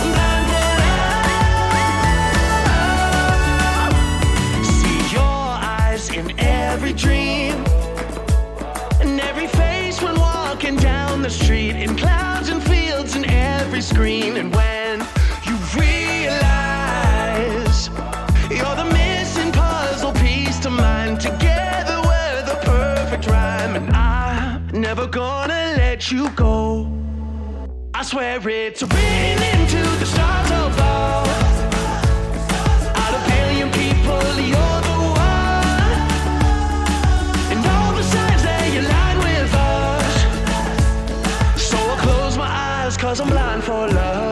I'm 0.00 0.10
blind 0.16 0.44
for 0.52 0.68
love. 3.90 4.64
See 4.64 5.00
your 5.14 5.42
eyes 5.76 6.08
in 6.08 6.26
every 6.40 6.94
dream. 6.94 7.56
And 9.02 9.20
every 9.20 9.48
face 9.48 10.00
when 10.00 10.18
walking 10.18 10.76
down 10.76 11.20
the 11.20 11.28
street, 11.28 11.76
in 11.76 11.94
clouds 11.94 12.48
and 12.48 12.62
fields, 12.62 13.14
in 13.14 13.28
every 13.28 13.82
screen. 13.82 14.38
And 14.38 14.50
when 14.54 14.71
gonna 25.12 25.74
let 25.76 26.10
you 26.10 26.30
go. 26.30 26.90
I 27.92 28.02
swear 28.02 28.36
it's 28.48 28.82
written 28.82 29.42
into 29.52 29.82
the 30.00 30.06
stars 30.06 30.50
above. 30.50 31.28
Out 32.96 33.14
of 33.18 33.22
billion 33.28 33.70
people, 33.70 34.24
you're 34.52 34.80
the 34.88 34.98
one. 35.28 36.00
And 37.52 37.60
all 37.74 37.92
the 37.94 38.02
signs 38.02 38.42
that 38.42 38.72
you 38.72 38.80
line 38.96 39.18
with 39.18 39.54
us. 39.54 40.14
So 41.62 41.76
I'll 41.76 41.98
close 41.98 42.38
my 42.38 42.48
eyes, 42.48 42.96
cause 42.96 43.20
I'm 43.20 43.28
blind 43.28 43.62
for 43.64 43.88
love. 43.88 44.31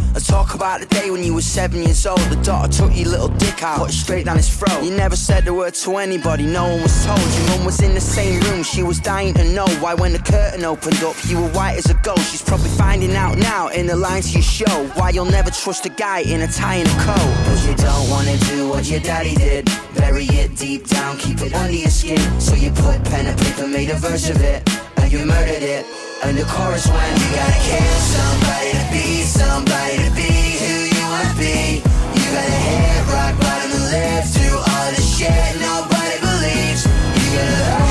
I 0.13 0.19
talk 0.19 0.55
about 0.55 0.81
the 0.81 0.87
day 0.87 1.09
when 1.09 1.23
you 1.23 1.33
were 1.33 1.41
seven 1.41 1.83
years 1.83 2.05
old. 2.05 2.19
The 2.19 2.35
daughter 2.43 2.69
took 2.69 2.93
your 2.93 3.07
little 3.07 3.29
dick 3.29 3.63
out, 3.63 3.79
put 3.79 3.91
it 3.91 3.93
straight 3.93 4.25
down 4.25 4.35
his 4.35 4.49
throat. 4.53 4.83
You 4.83 4.91
never 4.91 5.15
said 5.15 5.47
a 5.47 5.53
word 5.53 5.73
to 5.75 5.97
anybody, 5.97 6.45
no 6.45 6.67
one 6.67 6.81
was 6.81 7.05
told. 7.05 7.19
Your 7.19 7.47
mum 7.47 7.65
was 7.65 7.81
in 7.81 7.93
the 7.93 8.01
same 8.01 8.41
room, 8.41 8.61
she 8.61 8.83
was 8.83 8.99
dying 8.99 9.33
to 9.35 9.45
know 9.53 9.67
why 9.79 9.93
when 9.93 10.11
the 10.11 10.19
curtain 10.19 10.65
opened 10.65 11.01
up, 11.03 11.15
you 11.27 11.39
were 11.39 11.47
white 11.51 11.77
as 11.77 11.89
a 11.89 11.93
ghost. 12.03 12.29
She's 12.29 12.41
probably 12.41 12.69
finding 12.71 13.15
out 13.15 13.37
now 13.37 13.69
in 13.69 13.87
the 13.87 13.95
lines 13.95 14.27
to 14.33 14.39
your 14.39 14.43
show 14.43 14.87
why 14.95 15.11
you'll 15.11 15.31
never 15.31 15.49
trust 15.49 15.85
a 15.85 15.89
guy 15.89 16.19
in 16.19 16.41
a 16.41 16.47
tie 16.47 16.75
and 16.75 16.89
a 16.89 17.03
coat. 17.05 17.45
Cause 17.45 17.65
you 17.65 17.75
don't 17.75 18.09
wanna 18.09 18.37
do 18.51 18.67
what 18.67 18.89
your 18.91 18.99
daddy 18.99 19.35
did. 19.35 19.69
Bury 19.95 20.25
it 20.25 20.57
deep 20.57 20.87
down, 20.87 21.17
keep 21.19 21.39
it 21.41 21.53
under 21.53 21.71
your 21.71 21.89
skin. 21.89 22.19
So 22.41 22.53
you 22.55 22.71
put 22.71 23.01
pen 23.05 23.27
and 23.27 23.39
paper, 23.39 23.65
made 23.65 23.89
a 23.89 23.95
verse 23.95 24.29
of 24.29 24.41
it, 24.41 24.69
and 24.97 25.09
you 25.09 25.25
murdered 25.25 25.63
it. 25.63 26.10
And 26.23 26.37
the 26.37 26.45
chorus 26.45 26.87
went, 26.87 27.17
You 27.17 27.35
gotta 27.35 27.59
kill 27.65 27.97
somebody 27.97 28.71
to 28.77 28.85
be 28.93 29.23
somebody 29.23 29.97
to 30.05 30.11
be 30.13 30.29
who 30.61 30.73
you 30.93 31.03
wanna 31.09 31.33
be. 31.33 31.81
You 31.81 32.25
gotta 32.29 32.59
hit 32.61 33.01
rock 33.09 33.33
bottom 33.41 33.71
and 33.73 33.85
live 33.89 34.29
through 34.29 34.57
all 34.57 34.89
the 34.93 35.01
shit 35.01 35.51
nobody 35.57 36.17
believes. 36.21 36.85
You 36.85 37.41
gotta 37.41 37.90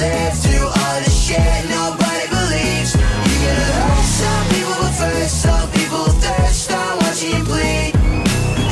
live 0.00 0.32
through 0.40 0.64
all 0.64 0.98
the 1.04 1.10
shit 1.10 1.68
nobody 1.68 2.26
believes. 2.32 2.96
You 2.96 3.36
gotta 3.44 3.68
hurt 3.76 4.06
some 4.08 4.44
people, 4.48 4.76
but 4.80 4.94
first 4.96 5.42
some 5.42 5.68
people 5.76 6.04
thirst 6.24 6.72
on 6.72 6.98
watching 7.00 7.36
you 7.36 7.44
bleed. 7.44 7.92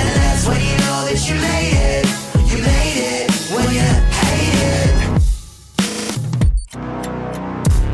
And 0.01 0.09
that's 0.17 0.49
when 0.49 0.57
you 0.57 0.77
know 0.85 1.05
that 1.05 1.21
you 1.29 1.37
made 1.37 1.77
it. 1.93 2.07
You 2.49 2.59
made 2.65 2.99
it 3.13 3.29
when 3.53 3.69
you 3.77 3.85
hate 4.25 4.57
it. 4.73 4.95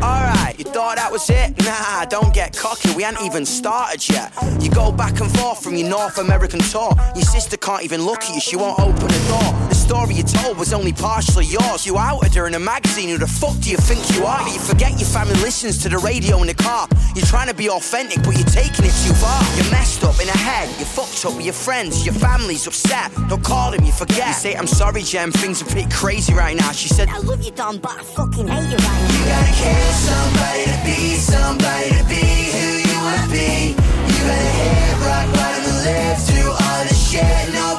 Alright, 0.01 0.55
you 0.59 0.65
thought 0.65 0.97
that 0.97 1.11
was 1.11 1.29
it? 1.29 1.59
Nah, 1.65 2.05
don't 2.05 2.33
get 2.33 2.57
cocky, 2.57 2.95
we 2.95 3.05
ain't 3.05 3.21
even 3.23 3.45
started 3.45 4.09
yet. 4.09 4.33
You 4.61 4.71
go 4.71 4.93
back 4.93 5.21
and 5.21 5.31
forth 5.39 5.61
from 5.61 5.75
your 5.75 5.89
North 5.89 6.19
American 6.19 6.61
tour. 6.61 6.95
Your 7.17 7.25
sister 7.25 7.57
can't 7.57 7.83
even 7.83 8.03
look 8.03 8.23
at 8.23 8.35
you, 8.35 8.41
she 8.41 8.55
won't 8.55 8.79
open 8.79 9.09
the 9.09 9.25
door. 9.29 9.74
The 9.85 9.89
story 10.01 10.15
you 10.15 10.23
told 10.23 10.57
was 10.57 10.73
only 10.73 10.95
partially 10.95 11.45
yours. 11.45 11.85
You 11.85 11.99
outed 11.99 12.33
her 12.37 12.47
in 12.47 12.55
a 12.55 12.59
magazine, 12.59 13.11
who 13.11 13.19
the 13.19 13.27
fuck 13.29 13.53
do 13.61 13.69
you 13.69 13.77
think 13.77 14.01
you 14.17 14.25
are? 14.25 14.41
You 14.49 14.59
forget 14.59 14.93
your 14.97 15.05
family 15.05 15.37
listens 15.45 15.77
to 15.83 15.91
the 15.91 15.99
radio 15.99 16.41
in 16.41 16.47
the 16.47 16.55
car. 16.55 16.89
You're 17.15 17.27
trying 17.27 17.49
to 17.49 17.55
be 17.55 17.69
authentic, 17.69 18.25
but 18.25 18.33
you're 18.33 18.49
taking 18.49 18.87
it 18.89 18.97
too 19.05 19.13
far. 19.13 19.45
You're 19.61 19.71
messed 19.71 20.03
up 20.03 20.17
in 20.25 20.27
the 20.27 20.39
head, 20.41 20.73
you're 20.81 20.89
fucked 20.89 21.27
up 21.27 21.37
with 21.37 21.45
your 21.45 21.53
friends, 21.53 22.07
your 22.07 22.15
family's 22.15 22.67
upset. 22.67 23.13
Don't 23.29 23.45
call 23.45 23.73
them, 23.73 23.85
you 23.85 23.93
forget. 23.93 24.29
You 24.29 24.33
say, 24.33 24.55
I'm 24.57 24.67
sorry, 24.67 25.03
Jem, 25.03 25.31
things 25.33 25.61
are 25.61 25.69
bit 25.75 25.93
crazy 25.93 26.33
right 26.33 26.57
now. 26.57 26.73
She 26.73 26.89
said, 26.89 27.11
I 27.11 27.19
love 27.19 27.43
you, 27.43 27.51
Don, 27.51 27.77
but 27.77 27.93
I 27.93 28.05
fucking 28.05 28.49
hate 28.49 28.71
you 28.73 28.81
right 28.81 29.01
now. 29.05 29.13
You 29.13 29.25
gotta 29.37 29.53
kill 29.53 29.93
somebody 30.09 30.65
to 30.65 30.79
be 30.89 31.01
somebody 31.21 31.89
to 31.93 32.05
be 32.09 32.25
who 32.57 32.69
you 32.89 32.97
wanna 33.05 33.29
be. 33.29 33.77
You 33.77 34.21
gotta 34.25 34.49
hit 34.49 34.97
rock 35.05 35.29
bottom 35.37 35.65
and 35.69 35.79
live 35.85 36.19
through 36.25 36.53
all 36.57 36.83
the 36.89 36.95
shit 36.95 37.53
nobody 37.53 37.74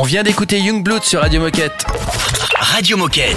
On 0.00 0.04
vient 0.04 0.22
d'écouter 0.22 0.60
Youngblood 0.60 1.02
sur 1.02 1.20
Radio 1.22 1.40
Moquette. 1.40 1.84
Radio 2.60 2.96
Moquette. 2.96 3.36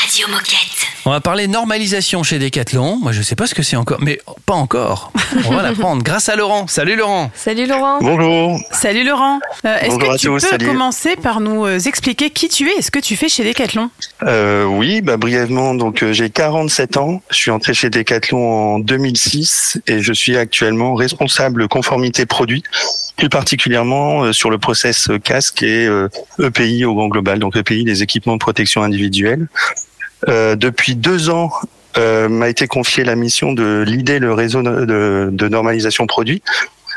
Radio 0.00 0.26
Moquette. 0.28 0.71
On 1.04 1.10
va 1.10 1.20
parler 1.20 1.48
normalisation 1.48 2.22
chez 2.22 2.38
Decathlon. 2.38 2.96
Moi, 3.02 3.10
je 3.10 3.22
sais 3.22 3.34
pas 3.34 3.48
ce 3.48 3.56
que 3.56 3.64
c'est 3.64 3.74
encore, 3.74 3.98
mais 4.00 4.20
pas 4.46 4.54
encore. 4.54 5.12
On 5.46 5.52
va 5.52 5.62
l'apprendre 5.62 6.00
grâce 6.04 6.28
à 6.28 6.36
Laurent. 6.36 6.68
Salut 6.68 6.94
Laurent. 6.94 7.28
Salut 7.34 7.66
Laurent. 7.66 7.98
Bonjour. 8.00 8.60
Salut 8.70 9.02
Laurent. 9.02 9.40
Euh, 9.64 9.78
Est-ce 9.80 9.96
que 9.96 10.16
tu 10.16 10.26
tous, 10.28 10.34
peux 10.34 10.38
salut. 10.38 10.66
commencer 10.66 11.16
par 11.16 11.40
nous 11.40 11.66
euh, 11.66 11.80
expliquer 11.80 12.30
qui 12.30 12.48
tu 12.48 12.68
es 12.68 12.76
et 12.78 12.82
ce 12.82 12.92
que 12.92 13.00
tu 13.00 13.16
fais 13.16 13.28
chez 13.28 13.42
Decathlon? 13.42 13.90
Euh, 14.22 14.64
oui, 14.64 15.00
bah, 15.02 15.16
brièvement, 15.16 15.74
donc 15.74 16.04
euh, 16.04 16.12
j'ai 16.12 16.30
47 16.30 16.96
ans. 16.96 17.20
Je 17.30 17.36
suis 17.36 17.50
entré 17.50 17.74
chez 17.74 17.90
Decathlon 17.90 18.74
en 18.76 18.78
2006 18.78 19.80
et 19.88 20.02
je 20.02 20.12
suis 20.12 20.36
actuellement 20.36 20.94
responsable 20.94 21.66
conformité 21.66 22.26
produit, 22.26 22.62
plus 23.16 23.28
particulièrement 23.28 24.32
sur 24.32 24.50
le 24.50 24.58
process 24.58 25.08
casque 25.24 25.64
et 25.64 25.88
EPI 26.38 26.84
au 26.84 26.94
grand 26.94 27.08
global, 27.08 27.40
donc 27.40 27.56
EPI 27.56 27.82
des 27.82 28.04
équipements 28.04 28.34
de 28.34 28.38
protection 28.40 28.84
individuelle. 28.84 29.48
Euh, 30.28 30.56
depuis 30.56 30.94
deux 30.94 31.30
ans, 31.30 31.50
euh, 31.98 32.28
m'a 32.28 32.48
été 32.48 32.66
confiée 32.66 33.04
la 33.04 33.16
mission 33.16 33.52
de 33.52 33.84
leader 33.86 34.20
le 34.20 34.32
réseau 34.32 34.62
de, 34.62 35.48
normalisation 35.48 36.06
produit. 36.06 36.42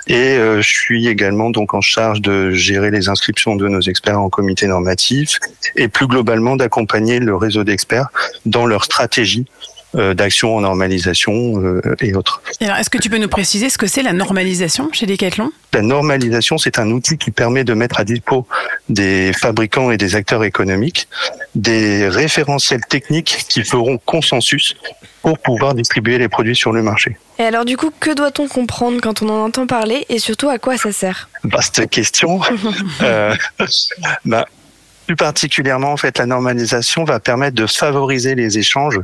Et 0.07 0.37
euh, 0.37 0.61
je 0.61 0.69
suis 0.69 1.07
également 1.07 1.49
donc 1.49 1.73
en 1.73 1.81
charge 1.81 2.21
de 2.21 2.51
gérer 2.51 2.91
les 2.91 3.09
inscriptions 3.09 3.55
de 3.55 3.67
nos 3.67 3.81
experts 3.81 4.21
en 4.21 4.29
comité 4.29 4.67
normatif 4.67 5.39
et 5.75 5.87
plus 5.87 6.05
globalement 6.05 6.55
d'accompagner 6.55 7.19
le 7.19 7.35
réseau 7.35 7.63
d'experts 7.63 8.09
dans 8.45 8.67
leur 8.67 8.83
stratégie 8.83 9.47
d'action 10.13 10.55
en 10.55 10.61
normalisation 10.61 11.61
euh, 11.61 11.81
et 12.01 12.13
autres. 12.15 12.41
Et 12.59 12.65
Alors, 12.65 12.77
est-ce 12.77 12.89
que 12.89 12.97
tu 12.97 13.09
peux 13.09 13.17
nous 13.17 13.27
préciser 13.27 13.69
ce 13.69 13.77
que 13.77 13.87
c'est 13.87 14.03
la 14.03 14.13
normalisation 14.13 14.89
chez 14.91 15.05
Decathlon? 15.05 15.51
La 15.73 15.81
normalisation, 15.81 16.57
c'est 16.57 16.79
un 16.79 16.89
outil 16.91 17.17
qui 17.17 17.31
permet 17.31 17.63
de 17.63 17.73
mettre 17.73 17.99
à 17.99 18.03
dispo 18.03 18.47
des 18.89 19.31
fabricants 19.33 19.91
et 19.91 19.97
des 19.97 20.15
acteurs 20.15 20.43
économiques 20.43 21.07
des 21.55 22.07
référentiels 22.07 22.85
techniques 22.87 23.45
qui 23.49 23.63
feront 23.63 23.97
consensus 23.97 24.75
pour 25.21 25.39
pouvoir 25.39 25.73
distribuer 25.73 26.17
les 26.17 26.29
produits 26.29 26.55
sur 26.55 26.71
le 26.71 26.83
marché. 26.83 27.17
Et 27.39 27.43
alors 27.43 27.65
du 27.65 27.77
coup, 27.77 27.91
que 27.99 28.13
doit-on 28.13 28.47
comprendre 28.47 28.99
quand 29.01 29.21
on 29.21 29.29
en 29.29 29.45
entend 29.45 29.65
parler 29.65 30.05
et 30.09 30.19
surtout 30.19 30.49
à 30.49 30.59
quoi 30.59 30.77
ça 30.77 30.91
sert? 30.91 31.29
Vaste 31.43 31.89
question. 31.89 32.39
Euh, 33.01 33.35
bah, 34.25 34.45
plus 35.05 35.15
particulièrement, 35.15 35.91
en 35.91 35.97
fait, 35.97 36.17
la 36.17 36.25
normalisation 36.25 37.03
va 37.03 37.19
permettre 37.19 37.55
de 37.55 37.67
favoriser 37.67 38.35
les 38.35 38.57
échanges 38.57 38.99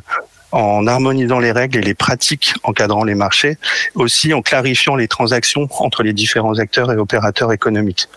en 0.52 0.88
harmonisant 0.88 1.40
les 1.40 1.52
règles 1.52 1.80
et 1.80 1.82
les 1.82 1.94
pratiques 1.94 2.54
encadrant 2.64 3.04
les 3.04 3.16
marchés, 3.16 3.58
aussi 3.96 4.34
en 4.34 4.42
clarifiant 4.42 4.96
les 4.96 5.08
transactions 5.08 5.68
entre 5.80 6.04
les 6.04 6.14
différents 6.14 6.60
acteurs 6.60 6.92
et 6.92 6.98
opérateurs 6.98 7.52
économiques. 7.54 8.08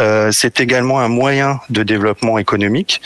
Euh, 0.00 0.30
c'est 0.32 0.60
également 0.60 1.00
un 1.00 1.08
moyen 1.08 1.60
de 1.70 1.82
développement 1.82 2.38
économique 2.38 3.00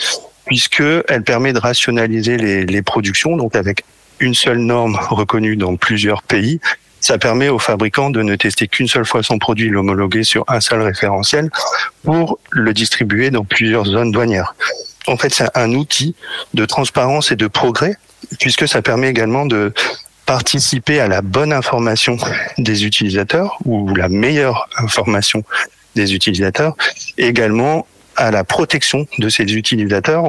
puisque 0.45 0.83
elle 1.07 1.23
permet 1.23 1.53
de 1.53 1.59
rationaliser 1.59 2.35
les, 2.37 2.65
les 2.65 2.81
productions, 2.81 3.37
donc 3.37 3.55
avec 3.55 3.85
une 4.19 4.33
seule 4.33 4.59
norme 4.59 4.99
reconnue 5.09 5.55
dans 5.55 5.77
plusieurs 5.77 6.23
pays. 6.23 6.59
Ça 6.99 7.17
permet 7.17 7.49
aux 7.49 7.57
fabricants 7.57 8.09
de 8.09 8.21
ne 8.21 8.35
tester 8.35 8.67
qu'une 8.67 8.87
seule 8.87 9.05
fois 9.05 9.23
son 9.23 9.39
produit, 9.39 9.69
l'homologuer 9.69 10.23
sur 10.23 10.43
un 10.47 10.59
seul 10.59 10.81
référentiel 10.81 11.49
pour 12.03 12.37
le 12.51 12.73
distribuer 12.73 13.31
dans 13.31 13.43
plusieurs 13.43 13.85
zones 13.85 14.11
douanières. 14.11 14.53
En 15.07 15.17
fait, 15.17 15.33
c'est 15.33 15.49
un 15.55 15.71
outil 15.73 16.15
de 16.53 16.65
transparence 16.65 17.31
et 17.31 17.35
de 17.35 17.47
progrès 17.47 17.95
puisque 18.39 18.67
ça 18.67 18.81
permet 18.81 19.09
également 19.09 19.45
de 19.45 19.73
participer 20.25 20.99
à 20.99 21.07
la 21.07 21.21
bonne 21.21 21.51
information 21.51 22.17
des 22.57 22.85
utilisateurs 22.85 23.57
ou 23.65 23.93
la 23.95 24.09
meilleure 24.09 24.69
information 24.77 25.43
des 25.95 26.13
utilisateurs, 26.13 26.75
également 27.17 27.85
à 28.15 28.31
la 28.31 28.43
protection 28.43 29.07
de 29.17 29.29
ces 29.29 29.43
utilisateurs 29.43 30.23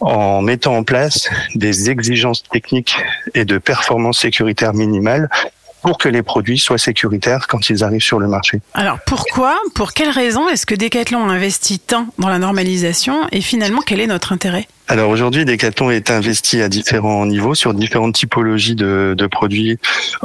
en, 0.00 0.42
mettant 0.42 0.76
en 0.76 0.82
place 0.84 1.28
des 1.54 1.90
exigences 1.90 2.42
techniques 2.44 2.96
et 3.34 3.44
de 3.44 3.58
performance 3.58 4.20
sécuritaire 4.20 4.74
minimale 4.74 5.28
pour 5.84 5.98
que 5.98 6.08
les 6.08 6.22
produits 6.22 6.58
soient 6.58 6.78
sécuritaires 6.78 7.46
quand 7.46 7.68
ils 7.68 7.84
arrivent 7.84 8.02
sur 8.02 8.18
le 8.18 8.26
marché. 8.26 8.60
Alors 8.72 8.98
pourquoi, 9.06 9.54
pour 9.74 9.92
quelles 9.92 10.10
raisons 10.10 10.48
est-ce 10.48 10.64
que 10.64 10.74
Decathlon 10.74 11.28
investit 11.28 11.78
tant 11.78 12.06
dans 12.18 12.30
la 12.30 12.38
normalisation 12.38 13.28
et 13.32 13.42
finalement 13.42 13.82
quel 13.84 14.00
est 14.00 14.06
notre 14.06 14.32
intérêt? 14.32 14.66
Alors 14.88 15.10
aujourd'hui, 15.10 15.44
Decathlon 15.44 15.90
est 15.90 16.10
investi 16.10 16.62
à 16.62 16.70
différents 16.70 17.26
niveaux 17.26 17.54
sur 17.54 17.74
différentes 17.74 18.14
typologies 18.14 18.74
de, 18.74 19.14
de 19.16 19.26
produits 19.26 19.78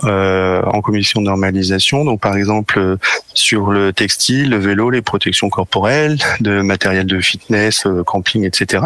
euh, 0.06 0.62
en 0.63 0.82
commission 0.82 1.19
de 1.19 1.26
normalisation. 1.26 2.06
Donc 2.06 2.22
par 2.22 2.38
exemple 2.38 2.80
euh, 2.80 2.98
sur 3.34 3.72
le 3.72 3.91
textile, 3.91 4.52
le 4.52 4.58
vélo, 4.58 4.89
les 4.89 5.02
protections 5.02 5.50
corporelles, 5.50 6.17
de 6.39 6.62
matériel 6.62 7.06
de 7.06 7.19
fitness, 7.19 7.86
euh, 7.86 8.04
camping, 8.04 8.45
etc. 8.45 8.86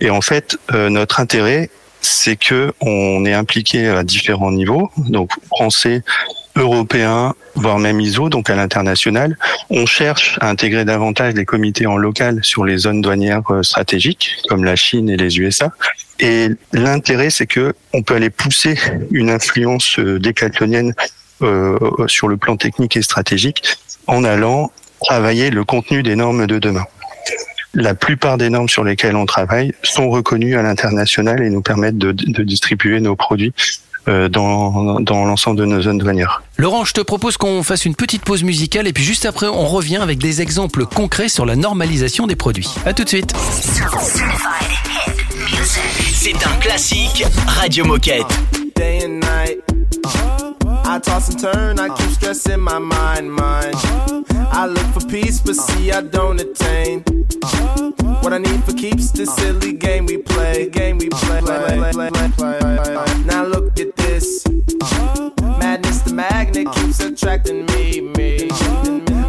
Et 0.00 0.10
en 0.10 0.20
fait, 0.20 0.56
notre 0.72 1.18
intérêt, 1.18 1.70
c'est 2.08 2.36
que 2.36 2.72
on 2.80 3.24
est 3.24 3.34
impliqué 3.34 3.88
à 3.88 4.02
différents 4.02 4.50
niveaux, 4.50 4.90
donc 4.96 5.30
français, 5.48 6.02
européen, 6.56 7.34
voire 7.54 7.78
même 7.78 8.00
ISO, 8.00 8.28
donc 8.28 8.50
à 8.50 8.56
l'international. 8.56 9.36
On 9.70 9.86
cherche 9.86 10.38
à 10.40 10.48
intégrer 10.48 10.84
davantage 10.84 11.34
les 11.34 11.44
comités 11.44 11.86
en 11.86 11.96
local 11.96 12.40
sur 12.42 12.64
les 12.64 12.78
zones 12.78 13.00
douanières 13.00 13.42
euh, 13.50 13.62
stratégiques, 13.62 14.36
comme 14.48 14.64
la 14.64 14.76
Chine 14.76 15.08
et 15.08 15.16
les 15.16 15.38
USA. 15.38 15.70
Et 16.18 16.48
l'intérêt, 16.72 17.30
c'est 17.30 17.46
que 17.46 17.74
on 17.92 18.02
peut 18.02 18.14
aller 18.14 18.30
pousser 18.30 18.76
une 19.10 19.30
influence 19.30 19.98
euh, 19.98 20.18
décathlonienne 20.18 20.94
euh, 21.42 21.78
sur 22.06 22.26
le 22.26 22.36
plan 22.36 22.56
technique 22.56 22.96
et 22.96 23.02
stratégique 23.02 23.62
en 24.06 24.24
allant 24.24 24.72
travailler 25.00 25.50
le 25.50 25.64
contenu 25.64 26.02
des 26.02 26.16
normes 26.16 26.46
de 26.46 26.58
demain. 26.58 26.84
La 27.74 27.94
plupart 27.94 28.38
des 28.38 28.50
normes 28.50 28.68
sur 28.68 28.82
lesquelles 28.82 29.16
on 29.16 29.26
travaille 29.26 29.72
sont 29.82 30.08
reconnues 30.08 30.56
à 30.56 30.62
l'international 30.62 31.42
et 31.42 31.50
nous 31.50 31.62
permettent 31.62 31.98
de, 31.98 32.12
de 32.12 32.42
distribuer 32.42 33.00
nos 33.00 33.14
produits 33.14 33.52
euh, 34.08 34.28
dans, 34.28 35.00
dans 35.00 35.26
l'ensemble 35.26 35.58
de 35.58 35.66
nos 35.66 35.82
zones 35.82 35.98
douanières. 35.98 36.42
Laurent, 36.56 36.84
je 36.84 36.94
te 36.94 37.00
propose 37.02 37.36
qu'on 37.36 37.62
fasse 37.62 37.84
une 37.84 37.94
petite 37.94 38.22
pause 38.22 38.42
musicale 38.42 38.86
et 38.86 38.92
puis 38.92 39.04
juste 39.04 39.26
après, 39.26 39.46
on 39.46 39.66
revient 39.66 39.98
avec 39.98 40.18
des 40.18 40.40
exemples 40.40 40.86
concrets 40.86 41.28
sur 41.28 41.44
la 41.44 41.56
normalisation 41.56 42.26
des 42.26 42.36
produits. 42.36 42.70
À 42.86 42.94
tout 42.94 43.04
de 43.04 43.08
suite. 43.08 43.34
C'est 46.14 46.46
un 46.46 46.56
classique 46.60 47.24
Radio 47.46 47.84
Moquette. 47.84 48.57
Day 48.78 49.02
and 49.02 49.18
night. 49.18 49.60
I 50.64 51.00
toss 51.02 51.28
and 51.30 51.40
turn, 51.40 51.80
I 51.80 51.88
keep 51.96 52.10
stressing 52.10 52.60
my 52.60 52.78
mind, 52.78 53.32
mind. 53.32 53.74
I 54.60 54.66
look 54.66 54.86
for 54.94 55.04
peace, 55.08 55.40
but 55.40 55.56
see 55.56 55.90
I 55.90 56.00
don't 56.00 56.40
attain. 56.40 57.02
What 58.22 58.32
I 58.32 58.38
need 58.38 58.62
for 58.62 58.72
keeps 58.72 59.10
this 59.10 59.34
silly 59.34 59.72
game 59.72 60.06
we 60.06 60.18
play, 60.18 60.68
game 60.68 60.98
we 60.98 61.08
play. 61.08 61.40
Now 63.26 63.44
look 63.44 63.80
at 63.80 63.96
this. 63.96 64.46
Madness, 65.58 66.02
the 66.02 66.12
magnet 66.14 66.68
keeps 66.72 67.00
attracting 67.00 67.66
me, 67.66 68.00
me. 68.16 69.07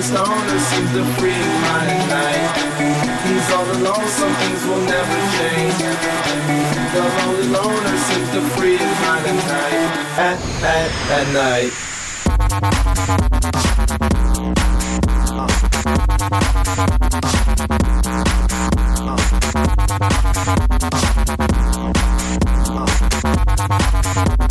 Lonely 0.00 0.16
stoner 0.16 0.58
seems 0.60 0.90
to 0.92 1.04
free 1.20 1.30
his 1.30 1.60
mind 1.60 1.90
at 1.90 2.08
night. 2.08 2.56
He's 3.28 3.50
all 3.52 3.68
alone, 3.70 4.08
some 4.08 4.32
things 4.32 4.64
will 4.64 4.80
never 4.86 5.18
change. 5.36 5.76
The 6.94 7.00
lonely 7.18 7.48
loner 7.48 7.96
seems 7.98 8.30
to 8.30 8.40
free 8.56 8.78
his 8.78 9.00
mind 9.02 9.26
at 9.26 9.34
night. 9.44 9.92
At, 10.16 10.38
at, 10.64 10.90
at 11.10 11.26
night. 11.34 11.72
At, 24.32 24.49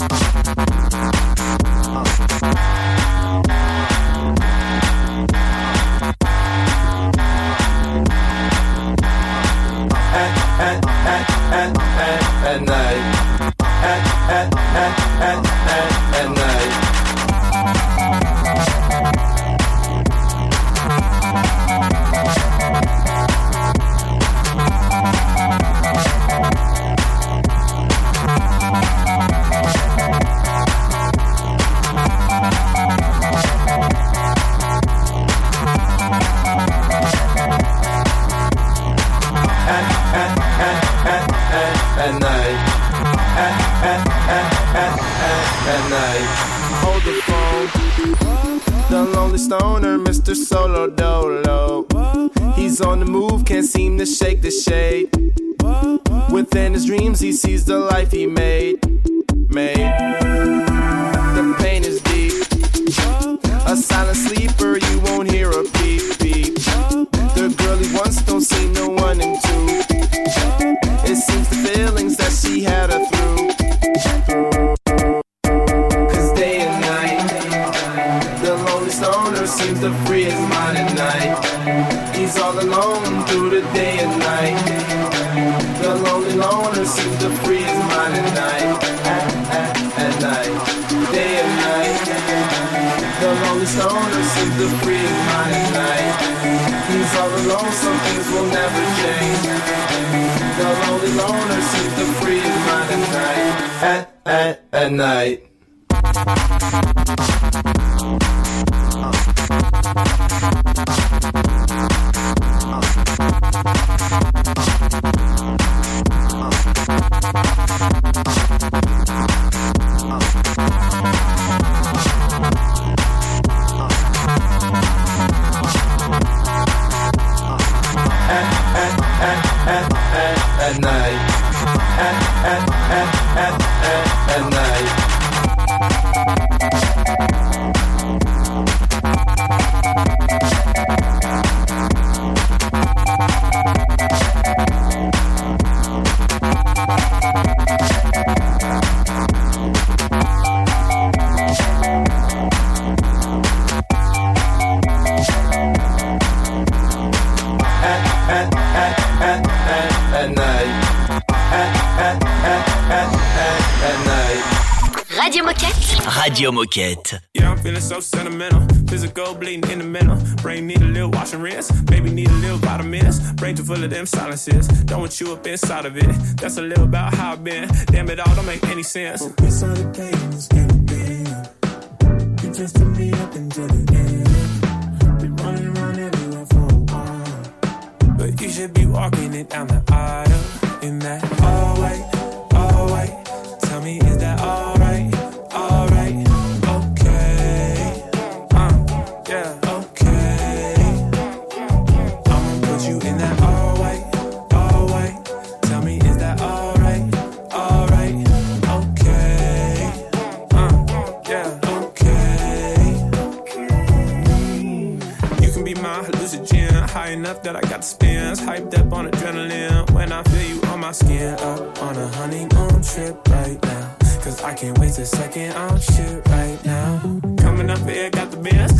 Radio 166.75 167.03
Yeah, 167.33 167.51
I'm 167.51 167.57
feeling 167.57 167.81
so 167.81 167.99
sentimental. 167.99 168.61
Physical 168.87 169.33
bleeding 169.33 169.69
in 169.71 169.79
the 169.79 169.85
mental. 169.85 170.17
Brain 170.41 170.67
need 170.67 170.81
a 170.81 170.85
little 170.85 171.09
wash 171.09 171.33
and 171.33 171.41
rinse. 171.41 171.71
Baby 171.83 172.11
need 172.11 172.29
a 172.29 172.33
little 172.33 172.57
vitamins. 172.57 173.33
Brain 173.33 173.55
too 173.55 173.63
full 173.63 173.83
of 173.83 173.89
them 173.89 174.05
silences. 174.05 174.67
Don't 174.85 174.99
want 174.99 175.19
you 175.19 175.33
up 175.33 175.45
inside 175.47 175.85
of 175.85 175.97
it. 175.97 176.09
That's 176.37 176.57
a 176.57 176.61
little 176.61 176.85
about 176.85 177.13
how 177.13 177.33
I've 177.33 177.43
been. 177.43 177.69
Damn 177.87 178.09
it 178.09 178.19
all 178.19 178.35
don't 178.35 178.45
make 178.45 178.63
any 178.67 178.83
sense. 178.83 179.21
We 179.41 179.49
saw 179.49 179.73
the 179.73 179.85
pain 179.95 180.27
was 180.31 180.47
getting 180.47 180.85
big. 180.85 182.43
You 182.43 182.53
just 182.53 182.75
took 182.75 182.87
me 182.97 183.11
up 183.13 183.33
until 183.35 183.67
the 183.67 183.97
end. 183.97 184.38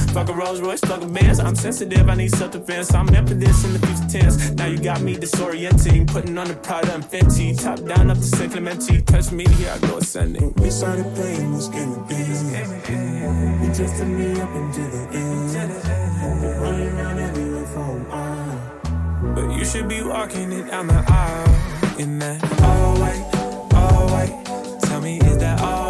Fuck 0.10 0.30
a 0.30 0.34
Rolls 0.34 0.62
Royce, 0.62 0.82
fuck 0.82 1.02
a 1.02 1.06
Benz. 1.06 1.40
I'm 1.40 1.56
sensitive, 1.56 2.10
I 2.10 2.16
need 2.16 2.32
self-defense. 2.32 2.94
I'm 2.94 3.06
meant 3.08 3.30
for 3.30 3.36
this 3.36 3.64
in 3.64 3.74
the 3.74 3.80
future 3.80 4.20
tense. 4.20 4.52
Now 4.52 4.66
you 4.66 4.78
got 4.78 5.02
me 5.02 5.16
disorienting, 5.16 6.08
putting 6.08 6.38
on 6.38 6.48
the 6.48 6.56
Prada 6.56 6.94
and 6.94 7.04
Fenty, 7.04 7.58
top 7.62 7.84
down 7.86 8.10
up 8.10 8.18
to 8.18 8.24
San 8.24 8.50
Clemente. 8.50 9.02
Touch 9.02 9.32
me, 9.32 9.48
here 9.48 9.72
I 9.72 9.78
go 9.88 9.98
ascending. 9.98 10.54
We 10.54 10.70
the 10.70 11.12
pain 11.16 11.54
was 11.54 11.68
getting 11.70 12.04
big. 12.08 12.28
You 13.62 13.74
just 13.74 13.98
took 13.98 14.08
me 14.08 14.40
up 14.40 14.50
until 14.50 14.90
the 14.90 15.18
end. 15.18 16.42
Been 16.42 16.60
running 16.62 16.88
around 16.90 17.20
everywhere 17.20 17.66
for 17.68 17.80
a 17.80 18.04
while. 18.10 19.36
But 19.36 19.58
you 19.58 19.66
should 19.66 19.88
be 19.88 20.02
walking 20.02 20.52
it 20.52 20.70
down 20.70 20.88
the 20.88 21.04
aisle 21.08 22.00
in 22.00 22.20
that 22.20 22.42
all 22.62 23.00
white, 23.00 23.74
all 23.74 24.08
white. 24.08 24.80
Tell 24.84 25.02
me, 25.02 25.20
is 25.20 25.38
that 25.38 25.60
alright? 25.62 25.89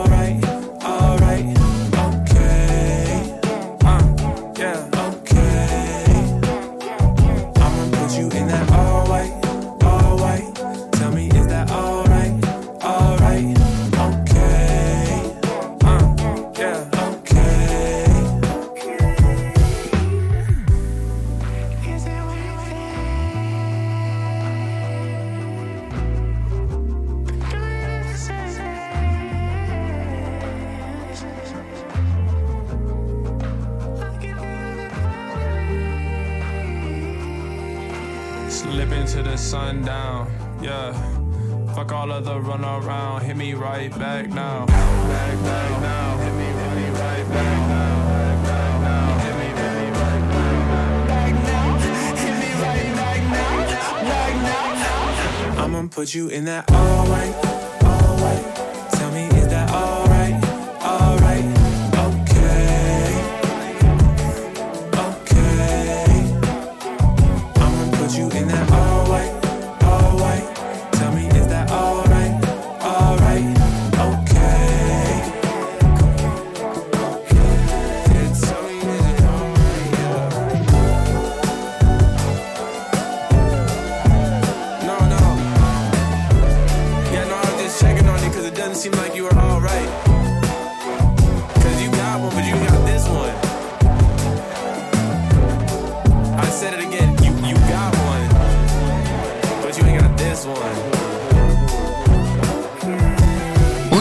Put 56.00 56.14
you 56.14 56.30
in 56.30 56.46
that 56.46 56.99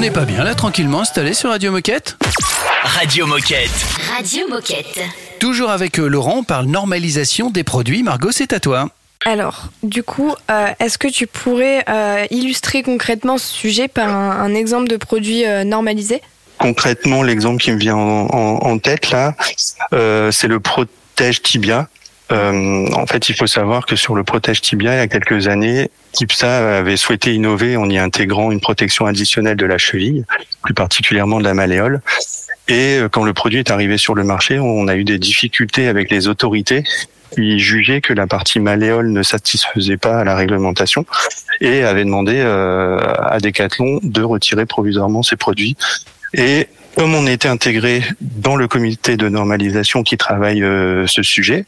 n'est 0.08 0.14
pas 0.14 0.24
bien 0.24 0.42
là, 0.42 0.54
tranquillement 0.54 1.00
installé 1.02 1.34
sur 1.34 1.50
Radio 1.50 1.70
Moquette 1.70 2.16
Radio 2.82 3.26
Moquette. 3.26 3.68
Radio 4.16 4.48
Moquette. 4.48 5.00
Toujours 5.38 5.68
avec 5.68 5.98
euh, 5.98 6.06
Laurent, 6.08 6.36
on 6.38 6.44
parle 6.44 6.64
normalisation 6.64 7.50
des 7.50 7.62
produits. 7.62 8.02
Margot, 8.02 8.30
c'est 8.32 8.54
à 8.54 8.60
toi. 8.60 8.88
Alors, 9.26 9.66
du 9.82 10.02
coup, 10.02 10.34
euh, 10.50 10.68
est-ce 10.80 10.96
que 10.96 11.08
tu 11.08 11.26
pourrais 11.26 11.84
euh, 11.90 12.24
illustrer 12.30 12.82
concrètement 12.82 13.36
ce 13.36 13.52
sujet 13.52 13.86
par 13.86 14.08
un, 14.08 14.30
un 14.30 14.54
exemple 14.54 14.88
de 14.88 14.96
produit 14.96 15.44
euh, 15.44 15.64
normalisé? 15.64 16.22
Concrètement, 16.56 17.22
l'exemple 17.22 17.62
qui 17.62 17.70
me 17.72 17.78
vient 17.78 17.96
en, 17.96 18.28
en- 18.30 18.58
en 18.66 18.78
tête 18.78 19.10
là, 19.10 19.34
euh, 19.92 20.30
c'est 20.32 20.48
le 20.48 20.58
protège 20.58 21.42
tibia. 21.42 21.86
Euh, 22.30 22.86
en 22.92 23.06
fait, 23.06 23.28
il 23.28 23.34
faut 23.34 23.46
savoir 23.46 23.86
que 23.86 23.96
sur 23.96 24.14
le 24.14 24.22
protège 24.22 24.60
tibia, 24.60 24.94
il 24.94 24.98
y 24.98 25.00
a 25.00 25.08
quelques 25.08 25.48
années, 25.48 25.90
Kipsa 26.12 26.78
avait 26.78 26.96
souhaité 26.96 27.34
innover 27.34 27.76
en 27.76 27.88
y 27.88 27.98
intégrant 27.98 28.50
une 28.50 28.60
protection 28.60 29.06
additionnelle 29.06 29.56
de 29.56 29.66
la 29.66 29.78
cheville, 29.78 30.24
plus 30.62 30.74
particulièrement 30.74 31.38
de 31.38 31.44
la 31.44 31.54
malléole. 31.54 32.02
Et 32.68 33.00
quand 33.10 33.24
le 33.24 33.32
produit 33.32 33.60
est 33.60 33.70
arrivé 33.70 33.96
sur 33.96 34.14
le 34.14 34.24
marché, 34.24 34.58
on 34.58 34.88
a 34.88 34.96
eu 34.96 35.04
des 35.04 35.18
difficultés 35.18 35.88
avec 35.88 36.10
les 36.10 36.28
autorités 36.28 36.84
qui 37.34 37.58
jugeaient 37.58 38.00
que 38.00 38.12
la 38.12 38.26
partie 38.26 38.60
malléole 38.60 39.10
ne 39.10 39.22
satisfaisait 39.22 39.96
pas 39.96 40.20
à 40.20 40.24
la 40.24 40.34
réglementation 40.34 41.04
et 41.60 41.82
avaient 41.84 42.04
demandé 42.04 42.34
euh, 42.36 42.98
à 42.98 43.38
Decathlon 43.38 44.00
de 44.02 44.22
retirer 44.22 44.66
provisoirement 44.66 45.22
ces 45.22 45.36
produits. 45.36 45.76
Comme 46.98 47.14
on 47.14 47.28
était 47.28 47.46
intégré 47.46 48.02
dans 48.20 48.56
le 48.56 48.66
comité 48.66 49.16
de 49.16 49.28
normalisation 49.28 50.02
qui 50.02 50.16
travaille 50.16 50.64
euh, 50.64 51.06
ce 51.06 51.22
sujet, 51.22 51.64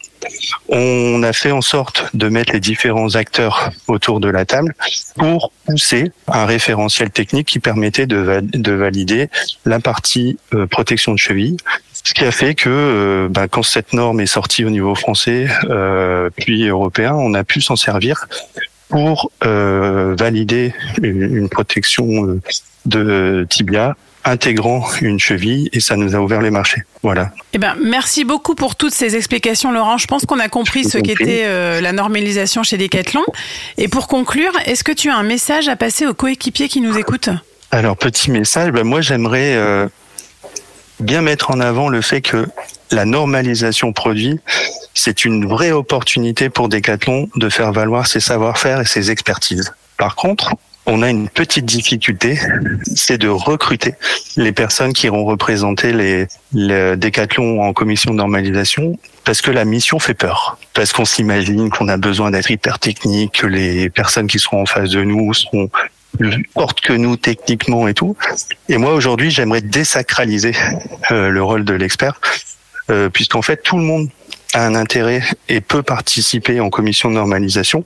on 0.68 1.22
a 1.22 1.32
fait 1.32 1.52
en 1.52 1.60
sorte 1.60 2.10
de 2.14 2.28
mettre 2.28 2.52
les 2.52 2.58
différents 2.58 3.14
acteurs 3.14 3.70
autour 3.86 4.18
de 4.18 4.28
la 4.28 4.44
table 4.44 4.74
pour 5.16 5.52
pousser 5.66 6.10
un 6.26 6.46
référentiel 6.46 7.10
technique 7.10 7.46
qui 7.46 7.60
permettait 7.60 8.06
de, 8.06 8.16
va- 8.16 8.40
de 8.40 8.72
valider 8.72 9.28
la 9.64 9.78
partie 9.78 10.36
euh, 10.52 10.66
protection 10.66 11.12
de 11.12 11.18
cheville. 11.18 11.58
Ce 11.92 12.12
qui 12.12 12.24
a 12.24 12.32
fait 12.32 12.56
que 12.56 12.68
euh, 12.68 13.28
bah, 13.30 13.46
quand 13.46 13.62
cette 13.62 13.92
norme 13.92 14.18
est 14.18 14.26
sortie 14.26 14.64
au 14.64 14.70
niveau 14.70 14.96
français 14.96 15.46
puis 16.38 16.66
européen, 16.66 17.14
on 17.14 17.34
a 17.34 17.44
pu 17.44 17.60
s'en 17.60 17.76
servir 17.76 18.26
pour 18.88 19.30
valider 19.42 20.74
une, 21.00 21.48
protection 21.48 22.40
de 22.86 23.46
tibia 23.48 23.94
intégrant 24.24 24.86
une 25.00 25.18
cheville 25.18 25.68
et 25.72 25.80
ça 25.80 25.96
nous 25.96 26.14
a 26.14 26.18
ouvert 26.18 26.40
les 26.40 26.50
marchés. 26.50 26.82
Voilà. 27.02 27.32
Eh 27.52 27.58
ben, 27.58 27.74
merci 27.82 28.24
beaucoup 28.24 28.54
pour 28.54 28.76
toutes 28.76 28.94
ces 28.94 29.16
explications, 29.16 29.72
Laurent. 29.72 29.98
Je 29.98 30.06
pense 30.06 30.26
qu'on 30.26 30.38
a 30.38 30.48
compris 30.48 30.84
ce 30.84 30.98
qu'était 30.98 31.44
euh, 31.44 31.80
la 31.80 31.92
normalisation 31.92 32.62
chez 32.62 32.76
Decathlon. 32.76 33.24
Et 33.78 33.88
pour 33.88 34.08
conclure, 34.08 34.52
est-ce 34.66 34.84
que 34.84 34.92
tu 34.92 35.10
as 35.10 35.16
un 35.16 35.22
message 35.22 35.68
à 35.68 35.76
passer 35.76 36.06
aux 36.06 36.14
coéquipiers 36.14 36.68
qui 36.68 36.80
nous 36.80 36.98
écoutent? 36.98 37.30
Alors 37.70 37.96
petit 37.96 38.30
message, 38.30 38.72
ben, 38.72 38.84
moi 38.84 39.00
j'aimerais 39.00 39.54
euh, 39.54 39.86
bien 40.98 41.22
mettre 41.22 41.50
en 41.50 41.60
avant 41.60 41.88
le 41.88 42.00
fait 42.00 42.20
que 42.20 42.46
la 42.90 43.04
normalisation 43.04 43.92
produit, 43.92 44.40
c'est 44.94 45.24
une 45.24 45.46
vraie 45.46 45.70
opportunité 45.70 46.50
pour 46.50 46.68
Decathlon 46.68 47.28
de 47.36 47.48
faire 47.48 47.72
valoir 47.72 48.06
ses 48.06 48.20
savoir-faire 48.20 48.80
et 48.80 48.86
ses 48.86 49.10
expertises. 49.10 49.72
Par 49.96 50.16
contre, 50.16 50.54
on 50.86 51.02
a 51.02 51.10
une 51.10 51.28
petite 51.28 51.64
difficulté, 51.64 52.38
c'est 52.96 53.18
de 53.18 53.28
recruter 53.28 53.94
les 54.36 54.52
personnes 54.52 54.92
qui 54.92 55.06
iront 55.06 55.24
représenter 55.24 55.92
les, 55.92 56.26
les 56.52 56.96
Decathlon 56.96 57.62
en 57.62 57.72
commission 57.72 58.12
de 58.12 58.16
normalisation 58.16 58.98
parce 59.24 59.42
que 59.42 59.50
la 59.50 59.64
mission 59.64 59.98
fait 59.98 60.14
peur. 60.14 60.58
Parce 60.74 60.92
qu'on 60.92 61.04
s'imagine 61.04 61.70
qu'on 61.70 61.88
a 61.88 61.96
besoin 61.96 62.30
d'être 62.30 62.50
hyper 62.50 62.78
technique, 62.78 63.40
que 63.40 63.46
les 63.46 63.90
personnes 63.90 64.26
qui 64.26 64.38
seront 64.38 64.62
en 64.62 64.66
face 64.66 64.90
de 64.90 65.04
nous 65.04 65.34
seront 65.34 65.70
plus 66.18 66.48
fortes 66.54 66.80
que 66.80 66.92
nous 66.92 67.16
techniquement 67.16 67.86
et 67.86 67.94
tout. 67.94 68.16
Et 68.68 68.76
moi 68.76 68.94
aujourd'hui, 68.94 69.30
j'aimerais 69.30 69.60
désacraliser 69.60 70.54
euh, 71.10 71.28
le 71.28 71.42
rôle 71.42 71.64
de 71.64 71.74
l'expert, 71.74 72.20
euh, 72.90 73.08
puisqu'en 73.08 73.42
fait 73.42 73.62
tout 73.62 73.76
le 73.76 73.84
monde 73.84 74.08
a 74.54 74.64
un 74.64 74.74
intérêt 74.74 75.22
et 75.48 75.60
peut 75.60 75.82
participer 75.82 76.58
en 76.60 76.70
commission 76.70 77.08
de 77.08 77.14
normalisation 77.14 77.84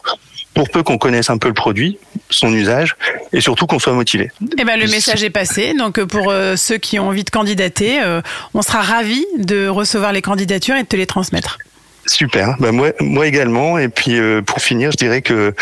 pour 0.54 0.70
peu 0.70 0.82
qu'on 0.82 0.98
connaisse 0.98 1.30
un 1.30 1.38
peu 1.38 1.48
le 1.48 1.54
produit, 1.54 1.98
son 2.30 2.52
usage 2.52 2.96
et 3.32 3.40
surtout 3.40 3.66
qu'on 3.66 3.78
soit 3.78 3.92
motivé. 3.92 4.30
Eh 4.58 4.64
ben, 4.64 4.78
le 4.78 4.86
message 4.86 5.24
est 5.24 5.30
passé. 5.30 5.74
Donc, 5.74 5.98
euh, 5.98 6.06
pour 6.06 6.30
euh, 6.30 6.56
ceux 6.56 6.78
qui 6.78 6.98
ont 6.98 7.08
envie 7.08 7.24
de 7.24 7.30
candidater, 7.30 8.00
euh, 8.02 8.22
on 8.54 8.62
sera 8.62 8.80
ravis 8.80 9.26
de 9.36 9.66
recevoir 9.66 10.12
les 10.12 10.22
candidatures 10.22 10.76
et 10.76 10.82
de 10.82 10.88
te 10.88 10.96
les 10.96 11.06
transmettre. 11.06 11.58
Super. 12.06 12.56
Bah 12.58 12.72
moi, 12.72 12.92
moi 13.00 13.26
également. 13.26 13.78
Et 13.78 13.88
puis 13.88 14.18
euh, 14.18 14.42
pour 14.42 14.60
finir, 14.60 14.90
je 14.92 14.96
dirais 14.96 15.22
que 15.22 15.54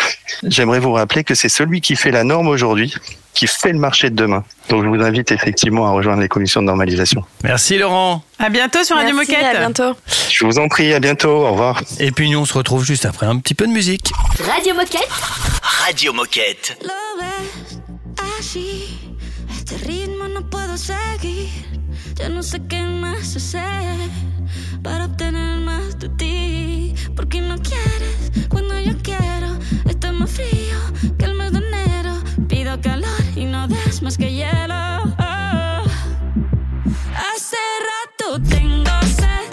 j'aimerais 0.42 0.80
vous 0.80 0.92
rappeler 0.92 1.24
que 1.24 1.34
c'est 1.34 1.48
celui 1.48 1.80
qui 1.80 1.96
fait 1.96 2.10
la 2.10 2.24
norme 2.24 2.48
aujourd'hui 2.48 2.94
qui 3.34 3.46
fait 3.46 3.72
le 3.72 3.78
marché 3.78 4.10
de 4.10 4.14
demain. 4.14 4.44
Donc 4.68 4.84
je 4.84 4.88
vous 4.88 5.02
invite 5.02 5.32
effectivement 5.32 5.86
à 5.86 5.90
rejoindre 5.90 6.20
les 6.20 6.28
commissions 6.28 6.60
de 6.60 6.66
normalisation. 6.66 7.24
Merci 7.42 7.78
Laurent. 7.78 8.22
À 8.38 8.50
bientôt 8.50 8.84
sur 8.84 8.96
Radio 8.96 9.14
Merci, 9.16 9.32
Moquette. 9.32 9.56
à 9.56 9.58
bientôt. 9.58 9.96
Je 10.30 10.44
vous 10.44 10.58
en 10.58 10.68
prie, 10.68 10.92
à 10.92 11.00
bientôt. 11.00 11.30
Au 11.46 11.52
revoir. 11.52 11.82
Et 11.98 12.10
puis 12.12 12.30
nous, 12.30 12.40
on 12.40 12.44
se 12.44 12.54
retrouve 12.54 12.84
juste 12.84 13.06
après 13.06 13.26
un 13.26 13.38
petit 13.38 13.54
peu 13.54 13.66
de 13.66 13.72
musique. 13.72 14.12
Radio 14.44 14.74
Moquette. 14.74 15.08
Radio 15.62 16.12
Moquette. 16.12 16.76
Lo 16.82 17.22
ves 17.22 17.78
así, 18.38 18.98
este 19.50 19.76
ritmo 19.86 20.28
no 20.28 20.48
puedo 20.48 20.76
seguir. 20.76 21.48
Ya 22.16 22.28
no 22.28 22.42
sé 22.42 22.60
qué 22.68 22.80
más 22.82 23.34
hacer 23.36 23.62
para 24.82 25.06
obtener 25.06 25.58
más 25.60 25.98
de 25.98 26.08
ti. 26.10 26.94
Porque 27.14 27.40
no 27.40 27.56
quieres 27.58 28.48
cuando 28.48 28.78
yo 28.80 28.94
quiero. 29.02 29.58
Está 29.88 30.12
más 30.12 30.30
frío 30.30 30.78
que 31.18 31.24
el 31.24 31.34
mes 31.34 31.52
de 31.52 31.58
enero. 31.58 32.14
Pido 32.48 32.80
calor 32.80 33.22
y 33.36 33.44
no 33.44 33.68
das 33.68 34.02
más 34.02 34.16
que 34.16 34.32
hielo. 34.32 34.74
Oh. 35.18 35.84
Hace 37.14 37.56
rato 37.88 38.40
tengo 38.48 38.90
sed 39.02 39.51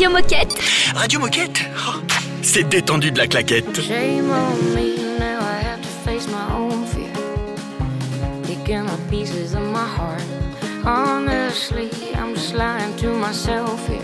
Radio 0.00 0.16
Moquette. 0.16 0.58
Radio 0.94 1.20
Moquette? 1.20 1.60
Oh, 1.86 2.00
c'est 2.40 2.66
détendu 2.66 3.10
de 3.10 3.18
la 3.18 3.26
claquette. 3.26 3.82
Shame 3.82 4.30
on 4.30 4.74
me, 4.74 4.96
now 5.18 5.40
I 5.42 5.62
have 5.62 5.82
to 5.82 5.88
face 6.06 6.26
my 6.26 6.54
own 6.54 6.86
fear. 6.86 7.12
Picking 8.42 8.86
up 8.86 8.98
pieces 9.10 9.52
of 9.52 9.60
my 9.60 9.86
heart. 9.86 10.22
Honestly, 10.86 11.90
I'm 12.14 12.34
just 12.34 12.54
lying 12.54 12.96
to 12.96 13.08
myself 13.12 13.86
here. 13.86 14.00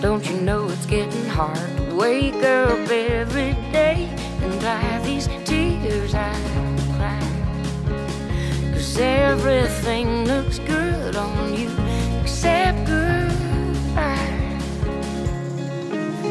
Don't 0.00 0.28
you 0.28 0.40
know 0.40 0.68
it's 0.70 0.86
getting 0.86 1.28
hard 1.28 1.76
to 1.76 1.94
wake 1.94 2.42
up 2.42 2.90
every 2.90 3.52
day? 3.70 4.08
And 4.42 4.60
dry 4.60 5.00
these 5.04 5.28
tears 5.44 6.16
I 6.16 6.34
cry? 6.96 7.20
Cause 8.72 8.98
everything 8.98 10.24
looks 10.26 10.58
good 10.58 11.14
on 11.14 11.54
you 11.54 11.70
except 12.20 12.88
goodbye. 12.88 13.21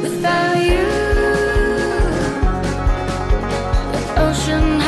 Without 0.02 0.58
you, 0.58 0.88
the 3.94 4.02
ocean 4.18 4.81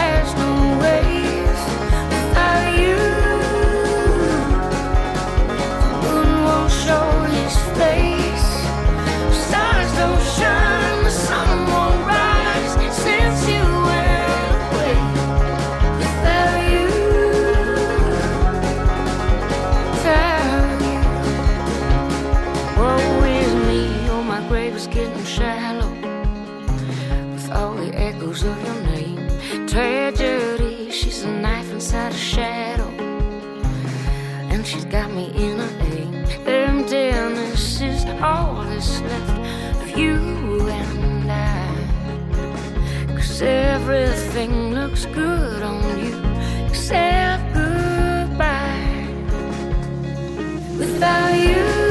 inside 31.94 32.12
a 32.12 32.18
shadow. 32.18 32.90
And 34.50 34.66
she's 34.66 34.86
got 34.86 35.12
me 35.12 35.32
in 35.36 35.60
a 35.60 35.70
ache. 35.94 36.48
Emptiness 36.48 37.82
is 37.82 38.04
all 38.20 38.64
that's 38.64 39.00
left 39.02 39.84
of 39.84 39.98
you 39.98 40.16
and 40.70 41.32
I. 41.32 43.16
Cause 43.16 43.44
everything 43.44 44.74
looks 44.74 45.06
good 45.06 45.62
on 45.62 46.00
you 46.04 46.16
except 46.66 47.54
goodbye. 47.54 49.08
Without 50.80 51.36
you. 51.36 51.83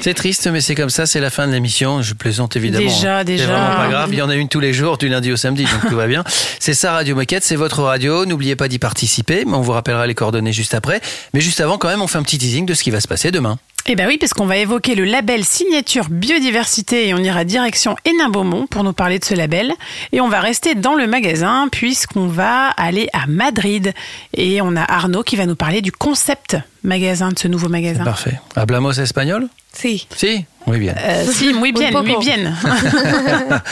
C'est 0.00 0.14
triste, 0.14 0.46
mais 0.48 0.60
c'est 0.60 0.74
comme 0.74 0.90
ça, 0.90 1.06
c'est 1.06 1.20
la 1.20 1.30
fin 1.30 1.46
de 1.46 1.52
l'émission. 1.52 2.02
Je 2.02 2.14
plaisante 2.14 2.56
évidemment. 2.56 2.84
Déjà, 2.84 3.18
hein. 3.18 3.24
déjà. 3.24 3.44
C'est 3.44 3.50
vraiment 3.50 3.76
pas 3.76 3.88
grave. 3.88 4.08
Il 4.12 4.18
y 4.18 4.22
en 4.22 4.28
a 4.28 4.34
une 4.34 4.48
tous 4.48 4.60
les 4.60 4.72
jours, 4.72 4.98
du 4.98 5.08
lundi 5.08 5.32
au 5.32 5.36
samedi, 5.36 5.64
donc 5.64 5.88
tout 5.88 5.96
va 5.96 6.06
bien. 6.06 6.24
C'est 6.60 6.74
ça, 6.74 6.92
Radio 6.92 7.14
Moquette, 7.14 7.44
c'est 7.44 7.56
votre 7.56 7.82
radio. 7.82 8.26
N'oubliez 8.26 8.56
pas 8.56 8.68
d'y 8.68 8.78
participer, 8.78 9.44
mais 9.46 9.54
on 9.54 9.60
vous 9.60 9.72
rappellera 9.72 10.06
les 10.06 10.14
coordonnées 10.14 10.52
juste 10.52 10.74
après. 10.74 11.00
Mais 11.32 11.40
juste 11.40 11.60
avant, 11.60 11.78
quand 11.78 11.88
même, 11.88 12.02
on 12.02 12.06
fait 12.06 12.18
un 12.18 12.22
petit 12.22 12.36
teasing 12.36 12.66
de 12.66 12.74
ce 12.74 12.82
qui 12.82 12.90
va 12.90 13.00
se 13.00 13.08
passer 13.08 13.30
demain. 13.30 13.58
Eh 13.90 13.96
ben 13.96 14.06
oui, 14.06 14.18
parce 14.18 14.34
qu'on 14.34 14.44
va 14.44 14.58
évoquer 14.58 14.94
le 14.94 15.04
label 15.04 15.44
signature 15.44 16.10
biodiversité 16.10 17.08
et 17.08 17.14
on 17.14 17.18
ira 17.18 17.44
direction 17.44 17.96
Hénin-Beaumont 18.04 18.66
pour 18.66 18.84
nous 18.84 18.92
parler 18.92 19.18
de 19.18 19.24
ce 19.24 19.34
label. 19.34 19.72
Et 20.12 20.20
on 20.20 20.28
va 20.28 20.40
rester 20.40 20.74
dans 20.74 20.94
le 20.94 21.06
magasin 21.06 21.68
puisqu'on 21.72 22.26
va 22.26 22.68
aller 22.76 23.08
à 23.14 23.26
Madrid. 23.26 23.94
Et 24.34 24.60
on 24.60 24.76
a 24.76 24.82
Arnaud 24.82 25.22
qui 25.22 25.36
va 25.36 25.46
nous 25.46 25.56
parler 25.56 25.80
du 25.80 25.90
concept 25.90 26.58
magasin 26.82 27.30
de 27.30 27.38
ce 27.38 27.48
nouveau 27.48 27.68
magasin. 27.68 28.04
Parfait. 28.04 28.40
Hablamos 28.56 28.92
espagnol 28.92 29.48
Si. 29.72 30.06
Si 30.16 30.44
Oui, 30.66 30.78
bien. 30.78 30.94
Euh, 30.98 31.26
si, 31.30 31.52
muy 31.54 31.72
bien, 31.72 31.90
muy 31.90 32.12
poco. 32.12 32.20
bien. 32.20 32.54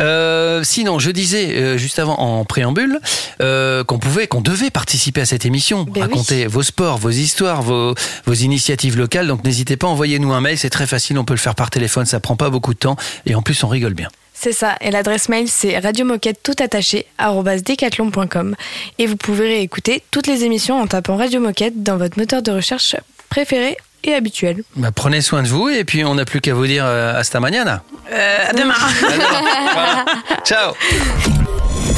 Euh, 0.00 0.64
sinon, 0.64 0.98
je 0.98 1.12
disais 1.12 1.54
euh, 1.54 1.78
juste 1.78 2.00
avant 2.00 2.16
en 2.16 2.44
préambule 2.44 2.98
euh, 3.40 3.84
qu'on 3.84 4.00
pouvait, 4.00 4.26
qu'on 4.26 4.40
devait 4.40 4.70
participer 4.70 5.20
à 5.20 5.24
cette 5.24 5.46
émission, 5.46 5.84
Ben 5.84 6.02
raconter 6.02 6.46
vos 6.48 6.64
sports, 6.64 6.98
vos 6.98 7.10
histoires, 7.10 7.62
vos, 7.62 7.94
vos 8.26 8.34
initiatives 8.34 8.98
locales. 8.98 9.28
Donc 9.28 9.44
n'hésitez 9.44 9.76
pas, 9.76 9.86
envoyez-nous 9.86 10.32
un 10.32 10.40
mail, 10.40 10.58
c'est 10.58 10.70
très 10.70 10.88
facile, 10.88 11.16
on 11.16 11.24
peut 11.24 11.34
le 11.34 11.38
faire 11.38 11.54
par 11.54 11.70
téléphone, 11.70 12.06
ça 12.06 12.18
prend 12.18 12.34
pas 12.34 12.50
beaucoup 12.50 12.74
de 12.74 12.78
temps 12.80 12.96
et 13.24 13.36
en 13.36 13.42
plus 13.42 13.62
on 13.62 13.68
rigole 13.68 13.94
bien. 13.94 14.08
C'est 14.44 14.52
ça, 14.52 14.76
et 14.82 14.90
l'adresse 14.90 15.30
mail 15.30 15.48
c'est 15.48 15.78
radiomoquette 15.78 16.42
tout 16.42 16.52
attaché 16.62 17.06
decathlon.com 17.18 18.54
et 18.98 19.06
vous 19.06 19.16
pouvez 19.16 19.46
réécouter 19.46 20.02
toutes 20.10 20.26
les 20.26 20.44
émissions 20.44 20.78
en 20.78 20.86
tapant 20.86 21.16
Radio 21.16 21.40
Moquette 21.40 21.82
dans 21.82 21.96
votre 21.96 22.18
moteur 22.18 22.42
de 22.42 22.50
recherche 22.50 22.94
préféré 23.30 23.78
et 24.02 24.12
habituel. 24.12 24.62
Bah, 24.76 24.90
prenez 24.94 25.22
soin 25.22 25.42
de 25.42 25.48
vous 25.48 25.70
et 25.70 25.84
puis 25.84 26.04
on 26.04 26.16
n'a 26.16 26.26
plus 26.26 26.42
qu'à 26.42 26.52
vous 26.52 26.66
dire 26.66 26.84
euh, 26.84 27.18
hasta 27.18 27.40
mañana. 27.40 27.84
Euh, 28.12 28.50
à 28.50 28.52
demain. 28.52 28.74
Voilà. 29.72 30.04
Ciao. 30.44 30.74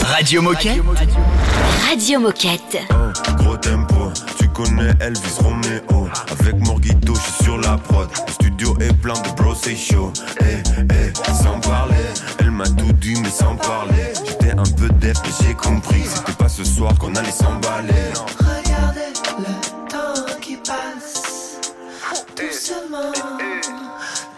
Radio 0.05 0.40
Moquette. 0.40 0.80
Radio 1.90 2.20
Moquette. 2.20 2.78
Connais 4.57 4.93
Elvis 5.01 5.39
Romeo. 5.43 6.09
Avec 6.31 6.57
Morguito, 6.67 7.15
je 7.15 7.21
suis 7.21 7.45
sur 7.45 7.59
la 7.59 7.77
prod. 7.77 8.09
Le 8.27 8.33
studio 8.33 8.75
est 8.81 8.93
plein 8.95 9.13
de 9.15 9.29
bros, 9.37 9.55
c'est 9.55 9.77
chaud. 9.77 10.13
Eh, 10.41 10.63
eh, 10.79 11.35
sans 11.35 11.61
parler. 11.61 11.95
Elle 12.41 12.51
m'a 12.51 12.65
tout 12.65 12.93
dit 12.95 13.21
mais 13.21 13.29
sans 13.29 13.55
parler. 13.57 14.13
J'étais 14.27 14.53
un 14.53 14.65
peu 14.79 14.89
def 14.99 15.19
mais 15.25 15.47
j'ai 15.47 15.55
compris 15.55 16.05
C'était 16.05 16.33
pas 16.33 16.49
ce 16.49 16.65
soir 16.65 16.95
qu'on 16.99 17.15
allait 17.15 17.31
s'emballer. 17.31 18.13
Regardez 18.39 19.13
le 19.39 19.91
temps 19.91 20.39
qui 20.41 20.57
passe. 20.57 21.59
Doucement, 22.37 23.13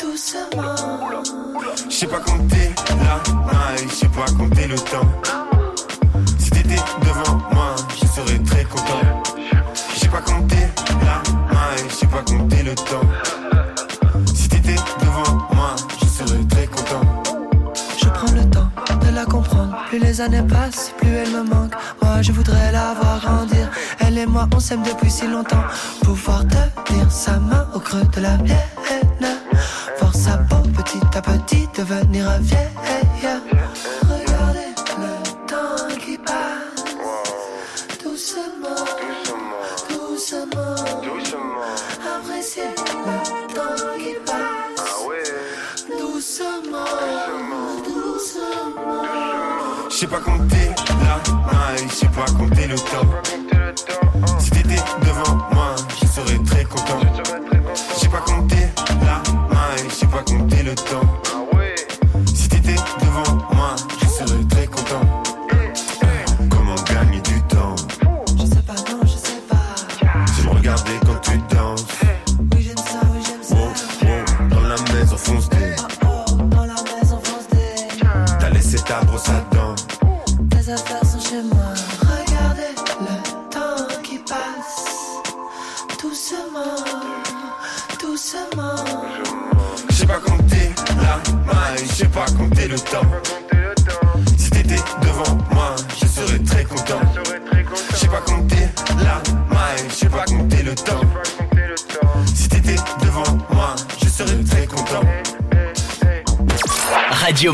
doucement. 0.01 0.75
Je 1.89 1.95
sais 1.95 2.07
pas 2.07 2.21
compter 2.21 2.71
la 2.89 3.33
maille, 3.47 3.87
je 3.89 3.95
sais 3.95 4.09
pas 4.09 4.27
compter 4.37 4.67
le 4.67 4.77
temps. 4.77 5.09
Si 6.39 6.51
t'étais 6.51 6.83
devant 7.03 7.39
moi, 7.53 7.77
le 12.37 12.75
temps 12.75 13.09
Si 14.35 14.49
t'étais 14.49 14.77
devant 15.01 15.49
moi, 15.55 15.75
je 16.01 16.07
serais 16.07 16.45
très 16.51 16.67
content 16.67 17.23
Je 17.99 18.09
prends 18.09 18.33
le 18.33 18.45
temps 18.51 18.71
de 19.01 19.15
la 19.15 19.25
comprendre. 19.25 19.77
Plus 19.89 19.99
les 19.99 20.21
années 20.21 20.43
passent, 20.43 20.93
plus 20.99 21.11
elle 21.11 21.31
me 21.31 21.43
manque. 21.43 21.73
Moi, 22.03 22.21
je 22.23 22.33
voudrais 22.33 22.73
la 22.73 22.95
voir 22.95 23.21
grandir. 23.21 23.71
Elle 24.01 24.19
et 24.19 24.27
moi, 24.27 24.47
on 24.55 24.61
s'aime 24.61 24.83
depuis 24.83 25.11
si 25.11 25.27
longtemps. 25.27 25.65
Pouvoir 26.03 26.45
tenir 26.87 27.11
sa 27.11 27.39
main 27.39 27.67
au 27.75 27.81
creux 27.81 28.05
de 28.15 28.21
la 28.21 28.37
mienne. 28.39 28.59
Voir 29.99 30.15
sa 30.15 30.39
peau 30.39 30.57
petit 30.77 31.01
à 31.17 31.23
petit 31.23 31.69
devenir 31.77 32.31
vieille. 32.41 32.69
Sais 49.99 50.07
pas 50.07 50.21
compter 50.21 50.71
la 51.01 51.33
maille, 51.53 51.89
je 51.89 51.95
sais 51.95 52.07
pas 52.07 52.25
compter 52.27 52.69
le 52.69 52.77
temps. 52.77 54.39
Si 54.39 54.51
t'étais 54.51 54.81
devant 55.03 55.39
moi, 55.53 55.75
je 56.01 56.07
serais 56.07 56.39
très 56.45 56.65
content. 56.65 57.01
Je 57.95 57.99
sais 57.99 58.09
pas 58.09 58.21
compter 58.21 58.69
la 59.01 59.21
maille, 59.53 59.89
je 59.89 59.95
sais 59.95 60.07
pas 60.07 60.23
compter 60.23 60.63
le 60.63 60.75
temps 60.77 61.28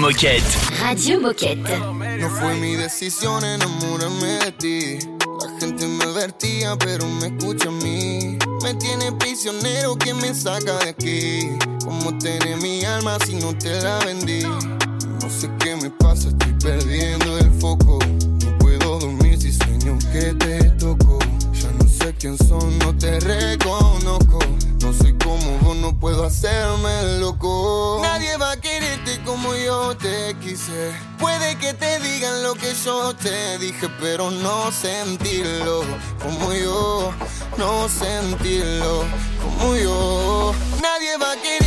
Moquette. 0.05 0.44
Radio 0.82 1.18
Moquette. 1.18 1.78
No 2.20 2.28
fue 2.28 2.55
mi 2.57 2.76
decisión 2.76 3.42
enamorarme 3.42 4.38
de 4.44 4.52
ti. 4.52 4.98
La 5.40 5.59
gente 5.59 5.86
me 5.88 6.05
advertía, 6.05 6.76
pero 6.76 7.07
me 7.07 7.28
escucha 7.28 7.70
a 7.70 7.72
mí. 7.72 8.36
Me 8.62 8.74
tiene 8.74 9.12
prisionero 9.12 9.96
que 9.96 10.12
me 10.12 10.34
saca 10.34 10.76
de 10.80 10.90
aquí. 10.90 11.48
¿Cómo 11.82 12.18
tener 12.18 12.59
mi 12.59 12.84
alma 12.84 13.16
si 13.24 13.36
no 13.36 13.57
te 13.57 13.80
la 13.80 13.98
vendí? 14.00 14.42
Puede 31.19 31.57
que 31.59 31.75
te 31.75 31.99
digan 32.01 32.43
lo 32.43 32.55
que 32.55 32.75
yo 32.75 33.15
te 33.15 33.59
dije, 33.59 33.89
pero 34.01 34.31
no 34.31 34.73
sentirlo 34.73 35.83
como 36.23 36.53
yo. 36.55 37.12
No 37.59 37.89
sentirlo 37.89 39.05
como 39.43 39.77
yo. 39.77 40.55
Nadie 40.81 41.17
va 41.19 41.33
a 41.33 41.37
quererte 41.37 41.64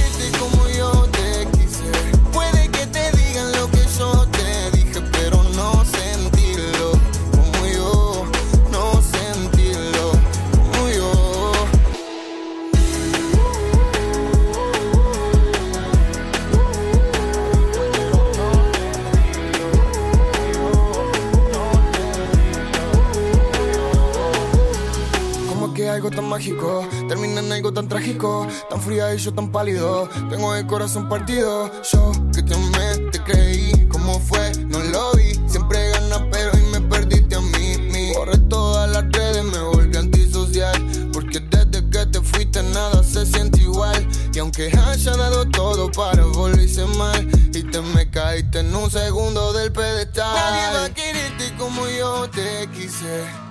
mágico 26.38 26.88
termina 27.08 27.40
en 27.40 27.52
algo 27.52 27.74
tan 27.74 27.88
trágico, 27.88 28.46
tan 28.70 28.80
fría 28.80 29.12
y 29.12 29.18
yo 29.18 29.34
tan 29.34 29.52
pálido. 29.52 30.08
Tengo 30.30 30.54
el 30.54 30.68
corazón 30.68 31.10
partido. 31.10 31.72
Yo 31.92 32.12
que 32.32 32.44
te 32.44 32.54
amé, 32.54 33.10
te 33.12 33.24
creí. 33.24 33.88
¿Cómo 33.90 34.20
fue? 34.20 34.52
No 34.68 34.78
lo 34.78 35.14
vi. 35.14 35.34
Siempre 35.48 35.90
ganas, 35.90 36.22
pero 36.32 36.52
hoy 36.54 36.62
me 36.72 36.82
perdiste 36.82 37.36
a 37.36 37.42
mí. 37.42 37.78
Mi. 37.92 38.14
Borré 38.14 38.38
todas 38.50 38.88
las 38.92 39.12
redes, 39.12 39.44
me 39.46 39.58
volví 39.58 39.98
antisocial. 39.98 40.78
Porque 41.12 41.40
desde 41.40 41.90
que 41.90 42.06
te 42.06 42.22
fuiste 42.22 42.62
nada 42.62 43.02
se 43.04 43.26
siente 43.26 43.60
igual. 43.62 44.08
Y 44.32 44.38
aunque 44.38 44.68
haya 44.68 45.18
dado 45.18 45.44
todo 45.50 45.92
para 45.92 46.24
volverse 46.24 46.86
mal, 46.86 47.28
y 47.52 47.64
te 47.64 47.82
me 47.82 48.12
caíste 48.12 48.60
en 48.60 48.76
un 48.76 48.92
segundo 48.92 49.54
del 49.54 49.72
pedestal. 49.72 50.94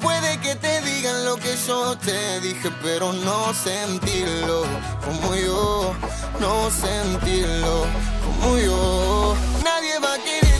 Puede 0.00 0.38
que 0.38 0.54
te 0.54 0.80
digan 0.82 1.24
lo 1.24 1.36
que 1.36 1.56
yo 1.66 1.96
te 1.98 2.40
dije, 2.40 2.70
pero 2.82 3.12
no 3.12 3.52
sentirlo 3.52 4.62
como 5.04 5.34
yo. 5.34 5.92
No 6.40 6.70
sentirlo 6.70 7.84
como 8.24 8.58
yo. 8.58 9.34
Nadie 9.64 9.98
va 9.98 10.14
a 10.14 10.18
quererte 10.18 10.55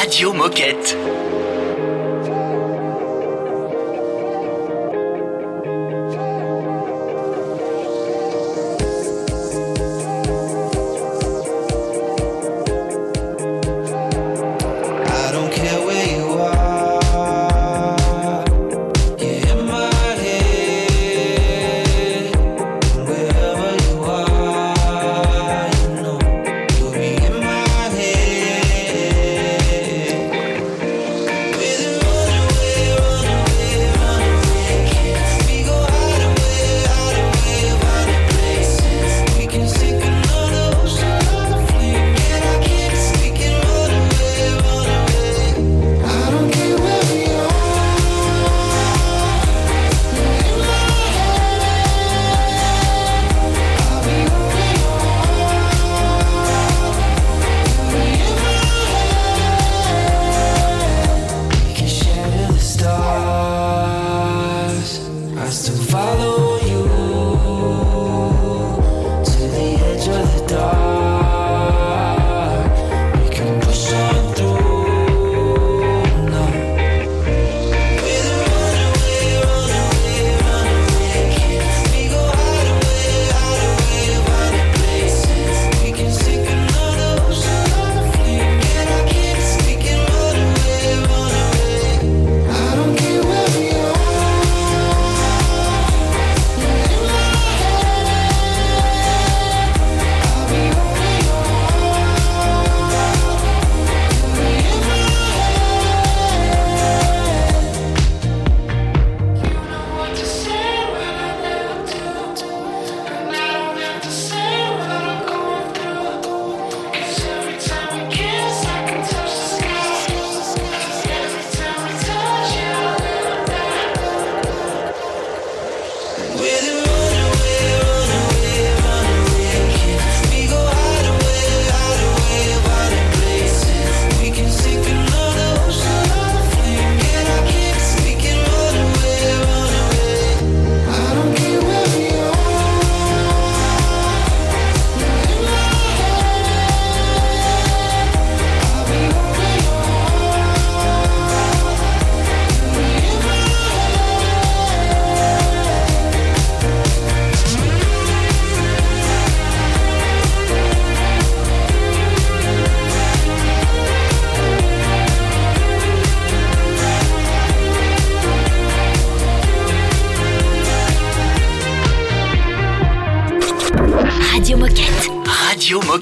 Radio 0.00 0.32
Moquette. 0.32 1.07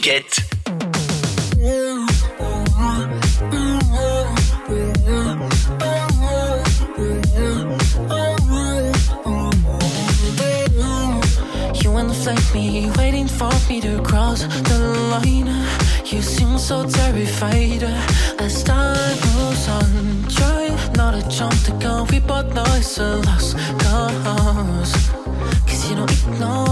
Radio 0.07 0.22
Moquette. 0.22 0.44
You 11.82 11.98
inflate 11.98 12.54
me, 12.54 12.90
waiting 12.96 13.26
for 13.26 13.50
me 13.68 13.80
to 13.80 14.00
cross 14.02 14.42
the 14.42 14.78
line. 15.11 15.48
You 16.04 16.22
seem 16.22 16.59
so 16.59 16.88
terrified 16.88 17.82
as 18.38 18.62
time 18.62 19.18
moves 19.34 19.68
on. 19.68 20.24
Try 20.28 20.68
not 20.94 21.20
to 21.20 21.28
jump 21.28 21.54
the 21.64 21.72
gun, 21.80 22.07
we 22.11 22.20
both 22.20 22.54
know 22.54 22.64
it's 22.76 22.98
a 22.98 23.16
lost 23.16 23.57
cause. 23.80 24.92
Cause 25.66 25.90
you 25.90 25.96
don't 25.96 26.12
ignore 26.12 26.65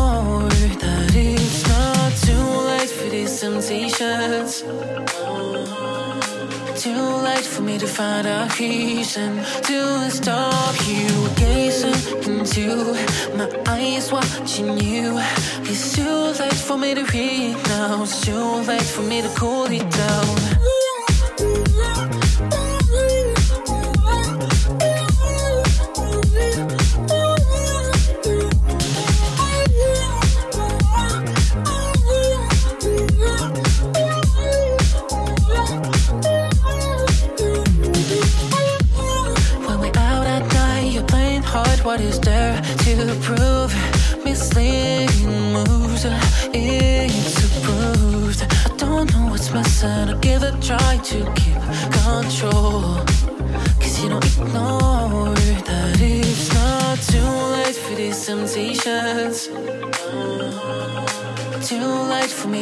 find 7.95 8.27
a 8.27 8.49
reason 8.59 9.37
to 9.63 10.11
stop 10.11 10.75
you 10.89 11.29
gazing 11.37 11.95
into 12.25 12.93
my 13.37 13.49
eyes, 13.69 14.11
watching 14.11 14.77
you. 14.79 15.17
It's 15.63 15.95
too 15.95 16.35
late 16.41 16.55
for 16.55 16.77
me 16.77 16.95
to 16.95 17.05
read 17.05 17.57
now. 17.69 18.03
It's 18.03 18.21
too 18.21 18.63
late 18.67 18.83
for 18.83 19.03
me 19.03 19.23
to 19.23 19.29
cool 19.37 19.67
it 19.67 19.89
down. 19.91 20.74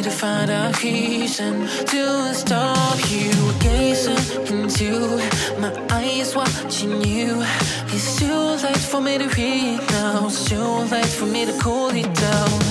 To 0.03 0.11
find 0.11 0.51
a 0.51 0.73
reason 0.83 1.61
to 1.87 2.35
stop 2.35 2.99
you 3.09 3.31
gazing 3.61 4.17
into 4.47 5.17
my 5.61 5.73
eyes, 5.91 6.35
watching 6.35 7.03
you. 7.05 7.43
It's 7.87 8.19
too 8.19 8.35
late 8.65 8.77
for 8.77 9.01
me 9.01 9.19
to 9.19 9.29
read 9.29 9.81
now. 9.91 10.27
It's 10.27 10.49
too 10.49 10.65
late 10.91 11.07
for 11.07 11.27
me 11.27 11.45
to 11.47 11.53
cool 11.61 11.91
it 11.91 12.13
down. 12.15 12.62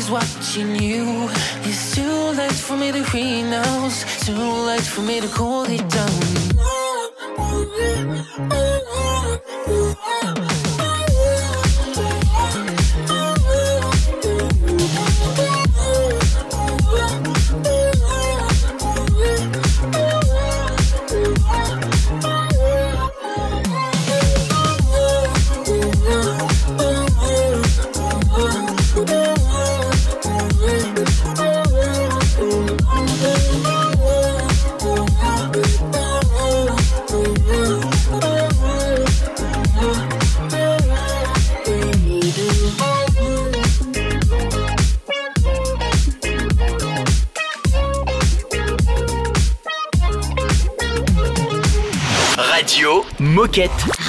Eyes, 0.00 0.10
watching 0.10 0.76
you. 0.76 1.28
It's 1.62 1.94
too 1.94 2.32
late 2.36 2.52
for 2.52 2.76
me 2.76 2.92
to 2.92 3.02
renounce. 3.12 4.26
Too 4.26 4.34
late 4.66 4.82
for 4.82 5.02
me 5.02 5.20
to 5.20 5.28
cool 5.28 5.64
it 5.64 5.88
down. 5.88 6.19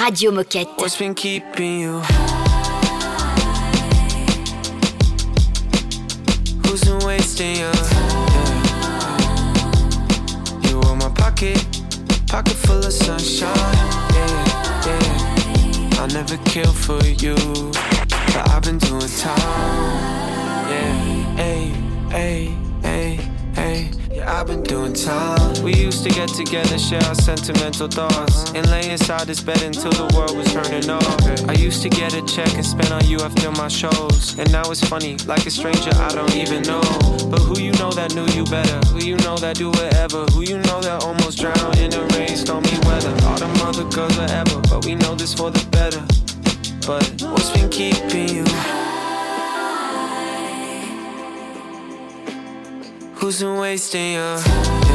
Radio 0.01 0.31
Moquette. 0.31 0.67
Sentimental 27.21 27.87
thoughts, 27.87 28.51
and 28.55 28.67
lay 28.71 28.89
inside 28.89 29.27
this 29.27 29.41
bed 29.41 29.61
until 29.61 29.91
the 29.91 30.11
world 30.15 30.35
was 30.35 30.51
turning 30.51 30.89
off. 30.89 31.49
I 31.49 31.53
used 31.53 31.83
to 31.83 31.89
get 31.89 32.13
a 32.15 32.25
check 32.25 32.51
and 32.55 32.65
spend 32.65 32.91
on 32.91 33.05
you 33.05 33.19
after 33.19 33.51
my 33.51 33.67
shows, 33.67 34.37
and 34.39 34.51
now 34.51 34.69
it's 34.71 34.83
funny, 34.83 35.17
like 35.27 35.45
a 35.45 35.51
stranger 35.51 35.91
I 35.95 36.09
don't 36.15 36.35
even 36.35 36.63
know. 36.63 36.81
But 37.29 37.39
who 37.39 37.59
you 37.59 37.73
know 37.73 37.91
that 37.91 38.15
knew 38.15 38.25
you 38.33 38.43
better? 38.45 38.79
Who 38.89 39.05
you 39.05 39.17
know 39.17 39.37
that 39.37 39.55
do 39.57 39.69
whatever? 39.69 40.25
Who 40.33 40.41
you 40.41 40.57
know 40.57 40.81
that 40.81 41.03
almost 41.03 41.37
drowned 41.39 41.77
in 41.77 41.91
the 41.91 42.03
rain, 42.17 42.35
stormy 42.35 42.73
weather? 42.89 43.13
All 43.29 43.37
the 43.37 43.49
other 43.69 43.85
girls 43.95 44.15
forever, 44.15 44.59
but 44.69 44.83
we 44.85 44.95
know 44.95 45.13
this 45.13 45.33
for 45.33 45.51
the 45.51 45.63
better. 45.69 46.01
But 46.87 47.05
what's 47.31 47.51
been 47.51 47.69
keeping 47.69 48.29
you? 48.29 48.45
Who's 53.15 53.39
been 53.39 53.57
wasting 53.59 54.13
your 54.13 54.37
Yeah. 54.37 54.90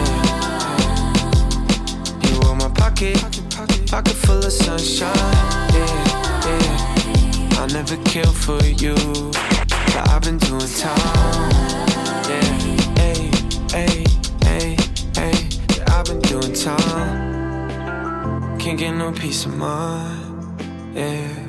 Pocket, 2.97 3.21
pocket 3.91 4.15
full 4.15 4.39
of 4.39 4.53
sunshine. 4.53 5.13
Yeah, 5.75 6.47
yeah. 6.47 7.59
I'll 7.59 7.69
never 7.69 7.97
kill 8.05 8.33
for 8.33 8.63
you, 8.65 8.95
but 8.95 10.09
I've 10.09 10.23
been 10.23 10.39
doing 10.39 10.61
time. 10.61 11.51
Yeah, 12.31 12.41
hey, 12.97 13.31
hey, 13.71 14.07
hey, 14.43 14.77
hey. 15.15 15.49
Yeah, 15.77 15.85
I've 15.89 16.07
been 16.07 16.21
doing 16.21 16.55
time. 16.55 18.59
Can't 18.59 18.79
get 18.79 18.93
no 18.93 19.13
peace 19.13 19.45
of 19.45 19.55
mind. 19.57 20.63
Yeah. 20.95 21.46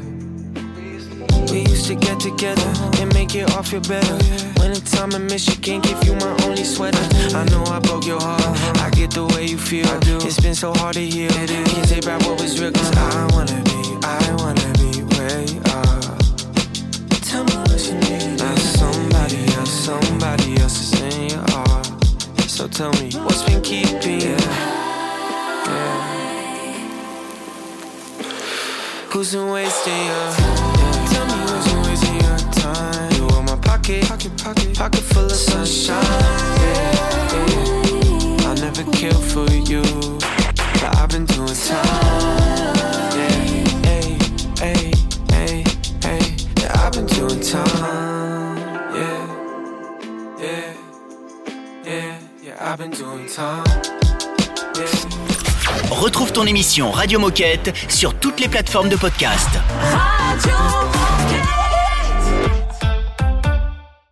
We 1.51 1.61
used 1.61 1.87
to 1.87 1.95
get 1.95 2.19
together 2.19 2.69
and 2.99 3.13
make 3.13 3.33
it 3.35 3.51
all 3.53 3.63
feel 3.63 3.81
better. 3.81 4.17
Winter 4.59 4.81
time 4.81 5.11
in 5.13 5.25
Michigan, 5.27 5.81
give 5.81 6.03
you 6.03 6.13
my 6.15 6.35
only 6.43 6.63
sweater. 6.63 6.99
I 7.35 7.45
know 7.45 7.63
I 7.65 7.79
broke 7.79 8.05
your 8.05 8.19
heart. 8.19 8.41
I 8.79 8.89
get 8.91 9.11
the 9.11 9.25
way 9.33 9.45
you 9.45 9.57
feel. 9.57 9.87
I 9.87 9.99
do. 9.99 10.17
It's 10.17 10.39
been 10.39 10.55
so 10.55 10.73
hard 10.73 10.95
to 10.95 11.01
heal. 11.01 11.29
Can't 11.31 11.87
take 11.87 12.05
back 12.05 12.21
what 12.23 12.41
was 12.41 12.59
real, 12.59 12.71
cause 12.71 12.91
I 12.97 13.27
wanna 13.31 13.61
be, 13.63 13.97
I 14.03 14.35
wanna 14.37 14.73
be 14.77 15.03
where 15.15 15.41
you 15.41 15.61
are. 15.71 16.17
Tell 17.29 17.43
me 17.43 17.55
what 17.67 17.81
you 17.87 17.95
need. 17.95 18.39
Now 18.39 18.55
somebody 18.55 19.39
else, 19.55 19.71
somebody 19.71 20.57
else 20.61 20.77
is 20.81 21.01
in 21.01 21.29
your 21.29 21.45
heart. 21.51 21.87
So 22.49 22.67
tell 22.67 22.91
me, 22.93 23.11
what's 23.23 23.43
been 23.43 23.61
keeping 23.61 24.21
you? 24.21 24.35
Yeah. 25.67 26.03
Who's 29.09 29.31
been 29.33 29.49
wasting 29.49 30.05
you? 30.05 30.17
Tell 30.27 30.35
me 30.35 30.35
who's 30.35 30.35
been 30.35 30.37
wasting 30.37 30.45
your 30.45 30.56
Retrouve 55.89 56.33
ton 56.33 56.45
émission 56.45 56.91
Radio 56.91 57.19
Moquette 57.19 57.73
sur 57.88 58.13
toutes 58.15 58.41
les 58.41 58.49
plateformes 58.49 58.89
de 58.89 58.97
podcast. 58.97 59.49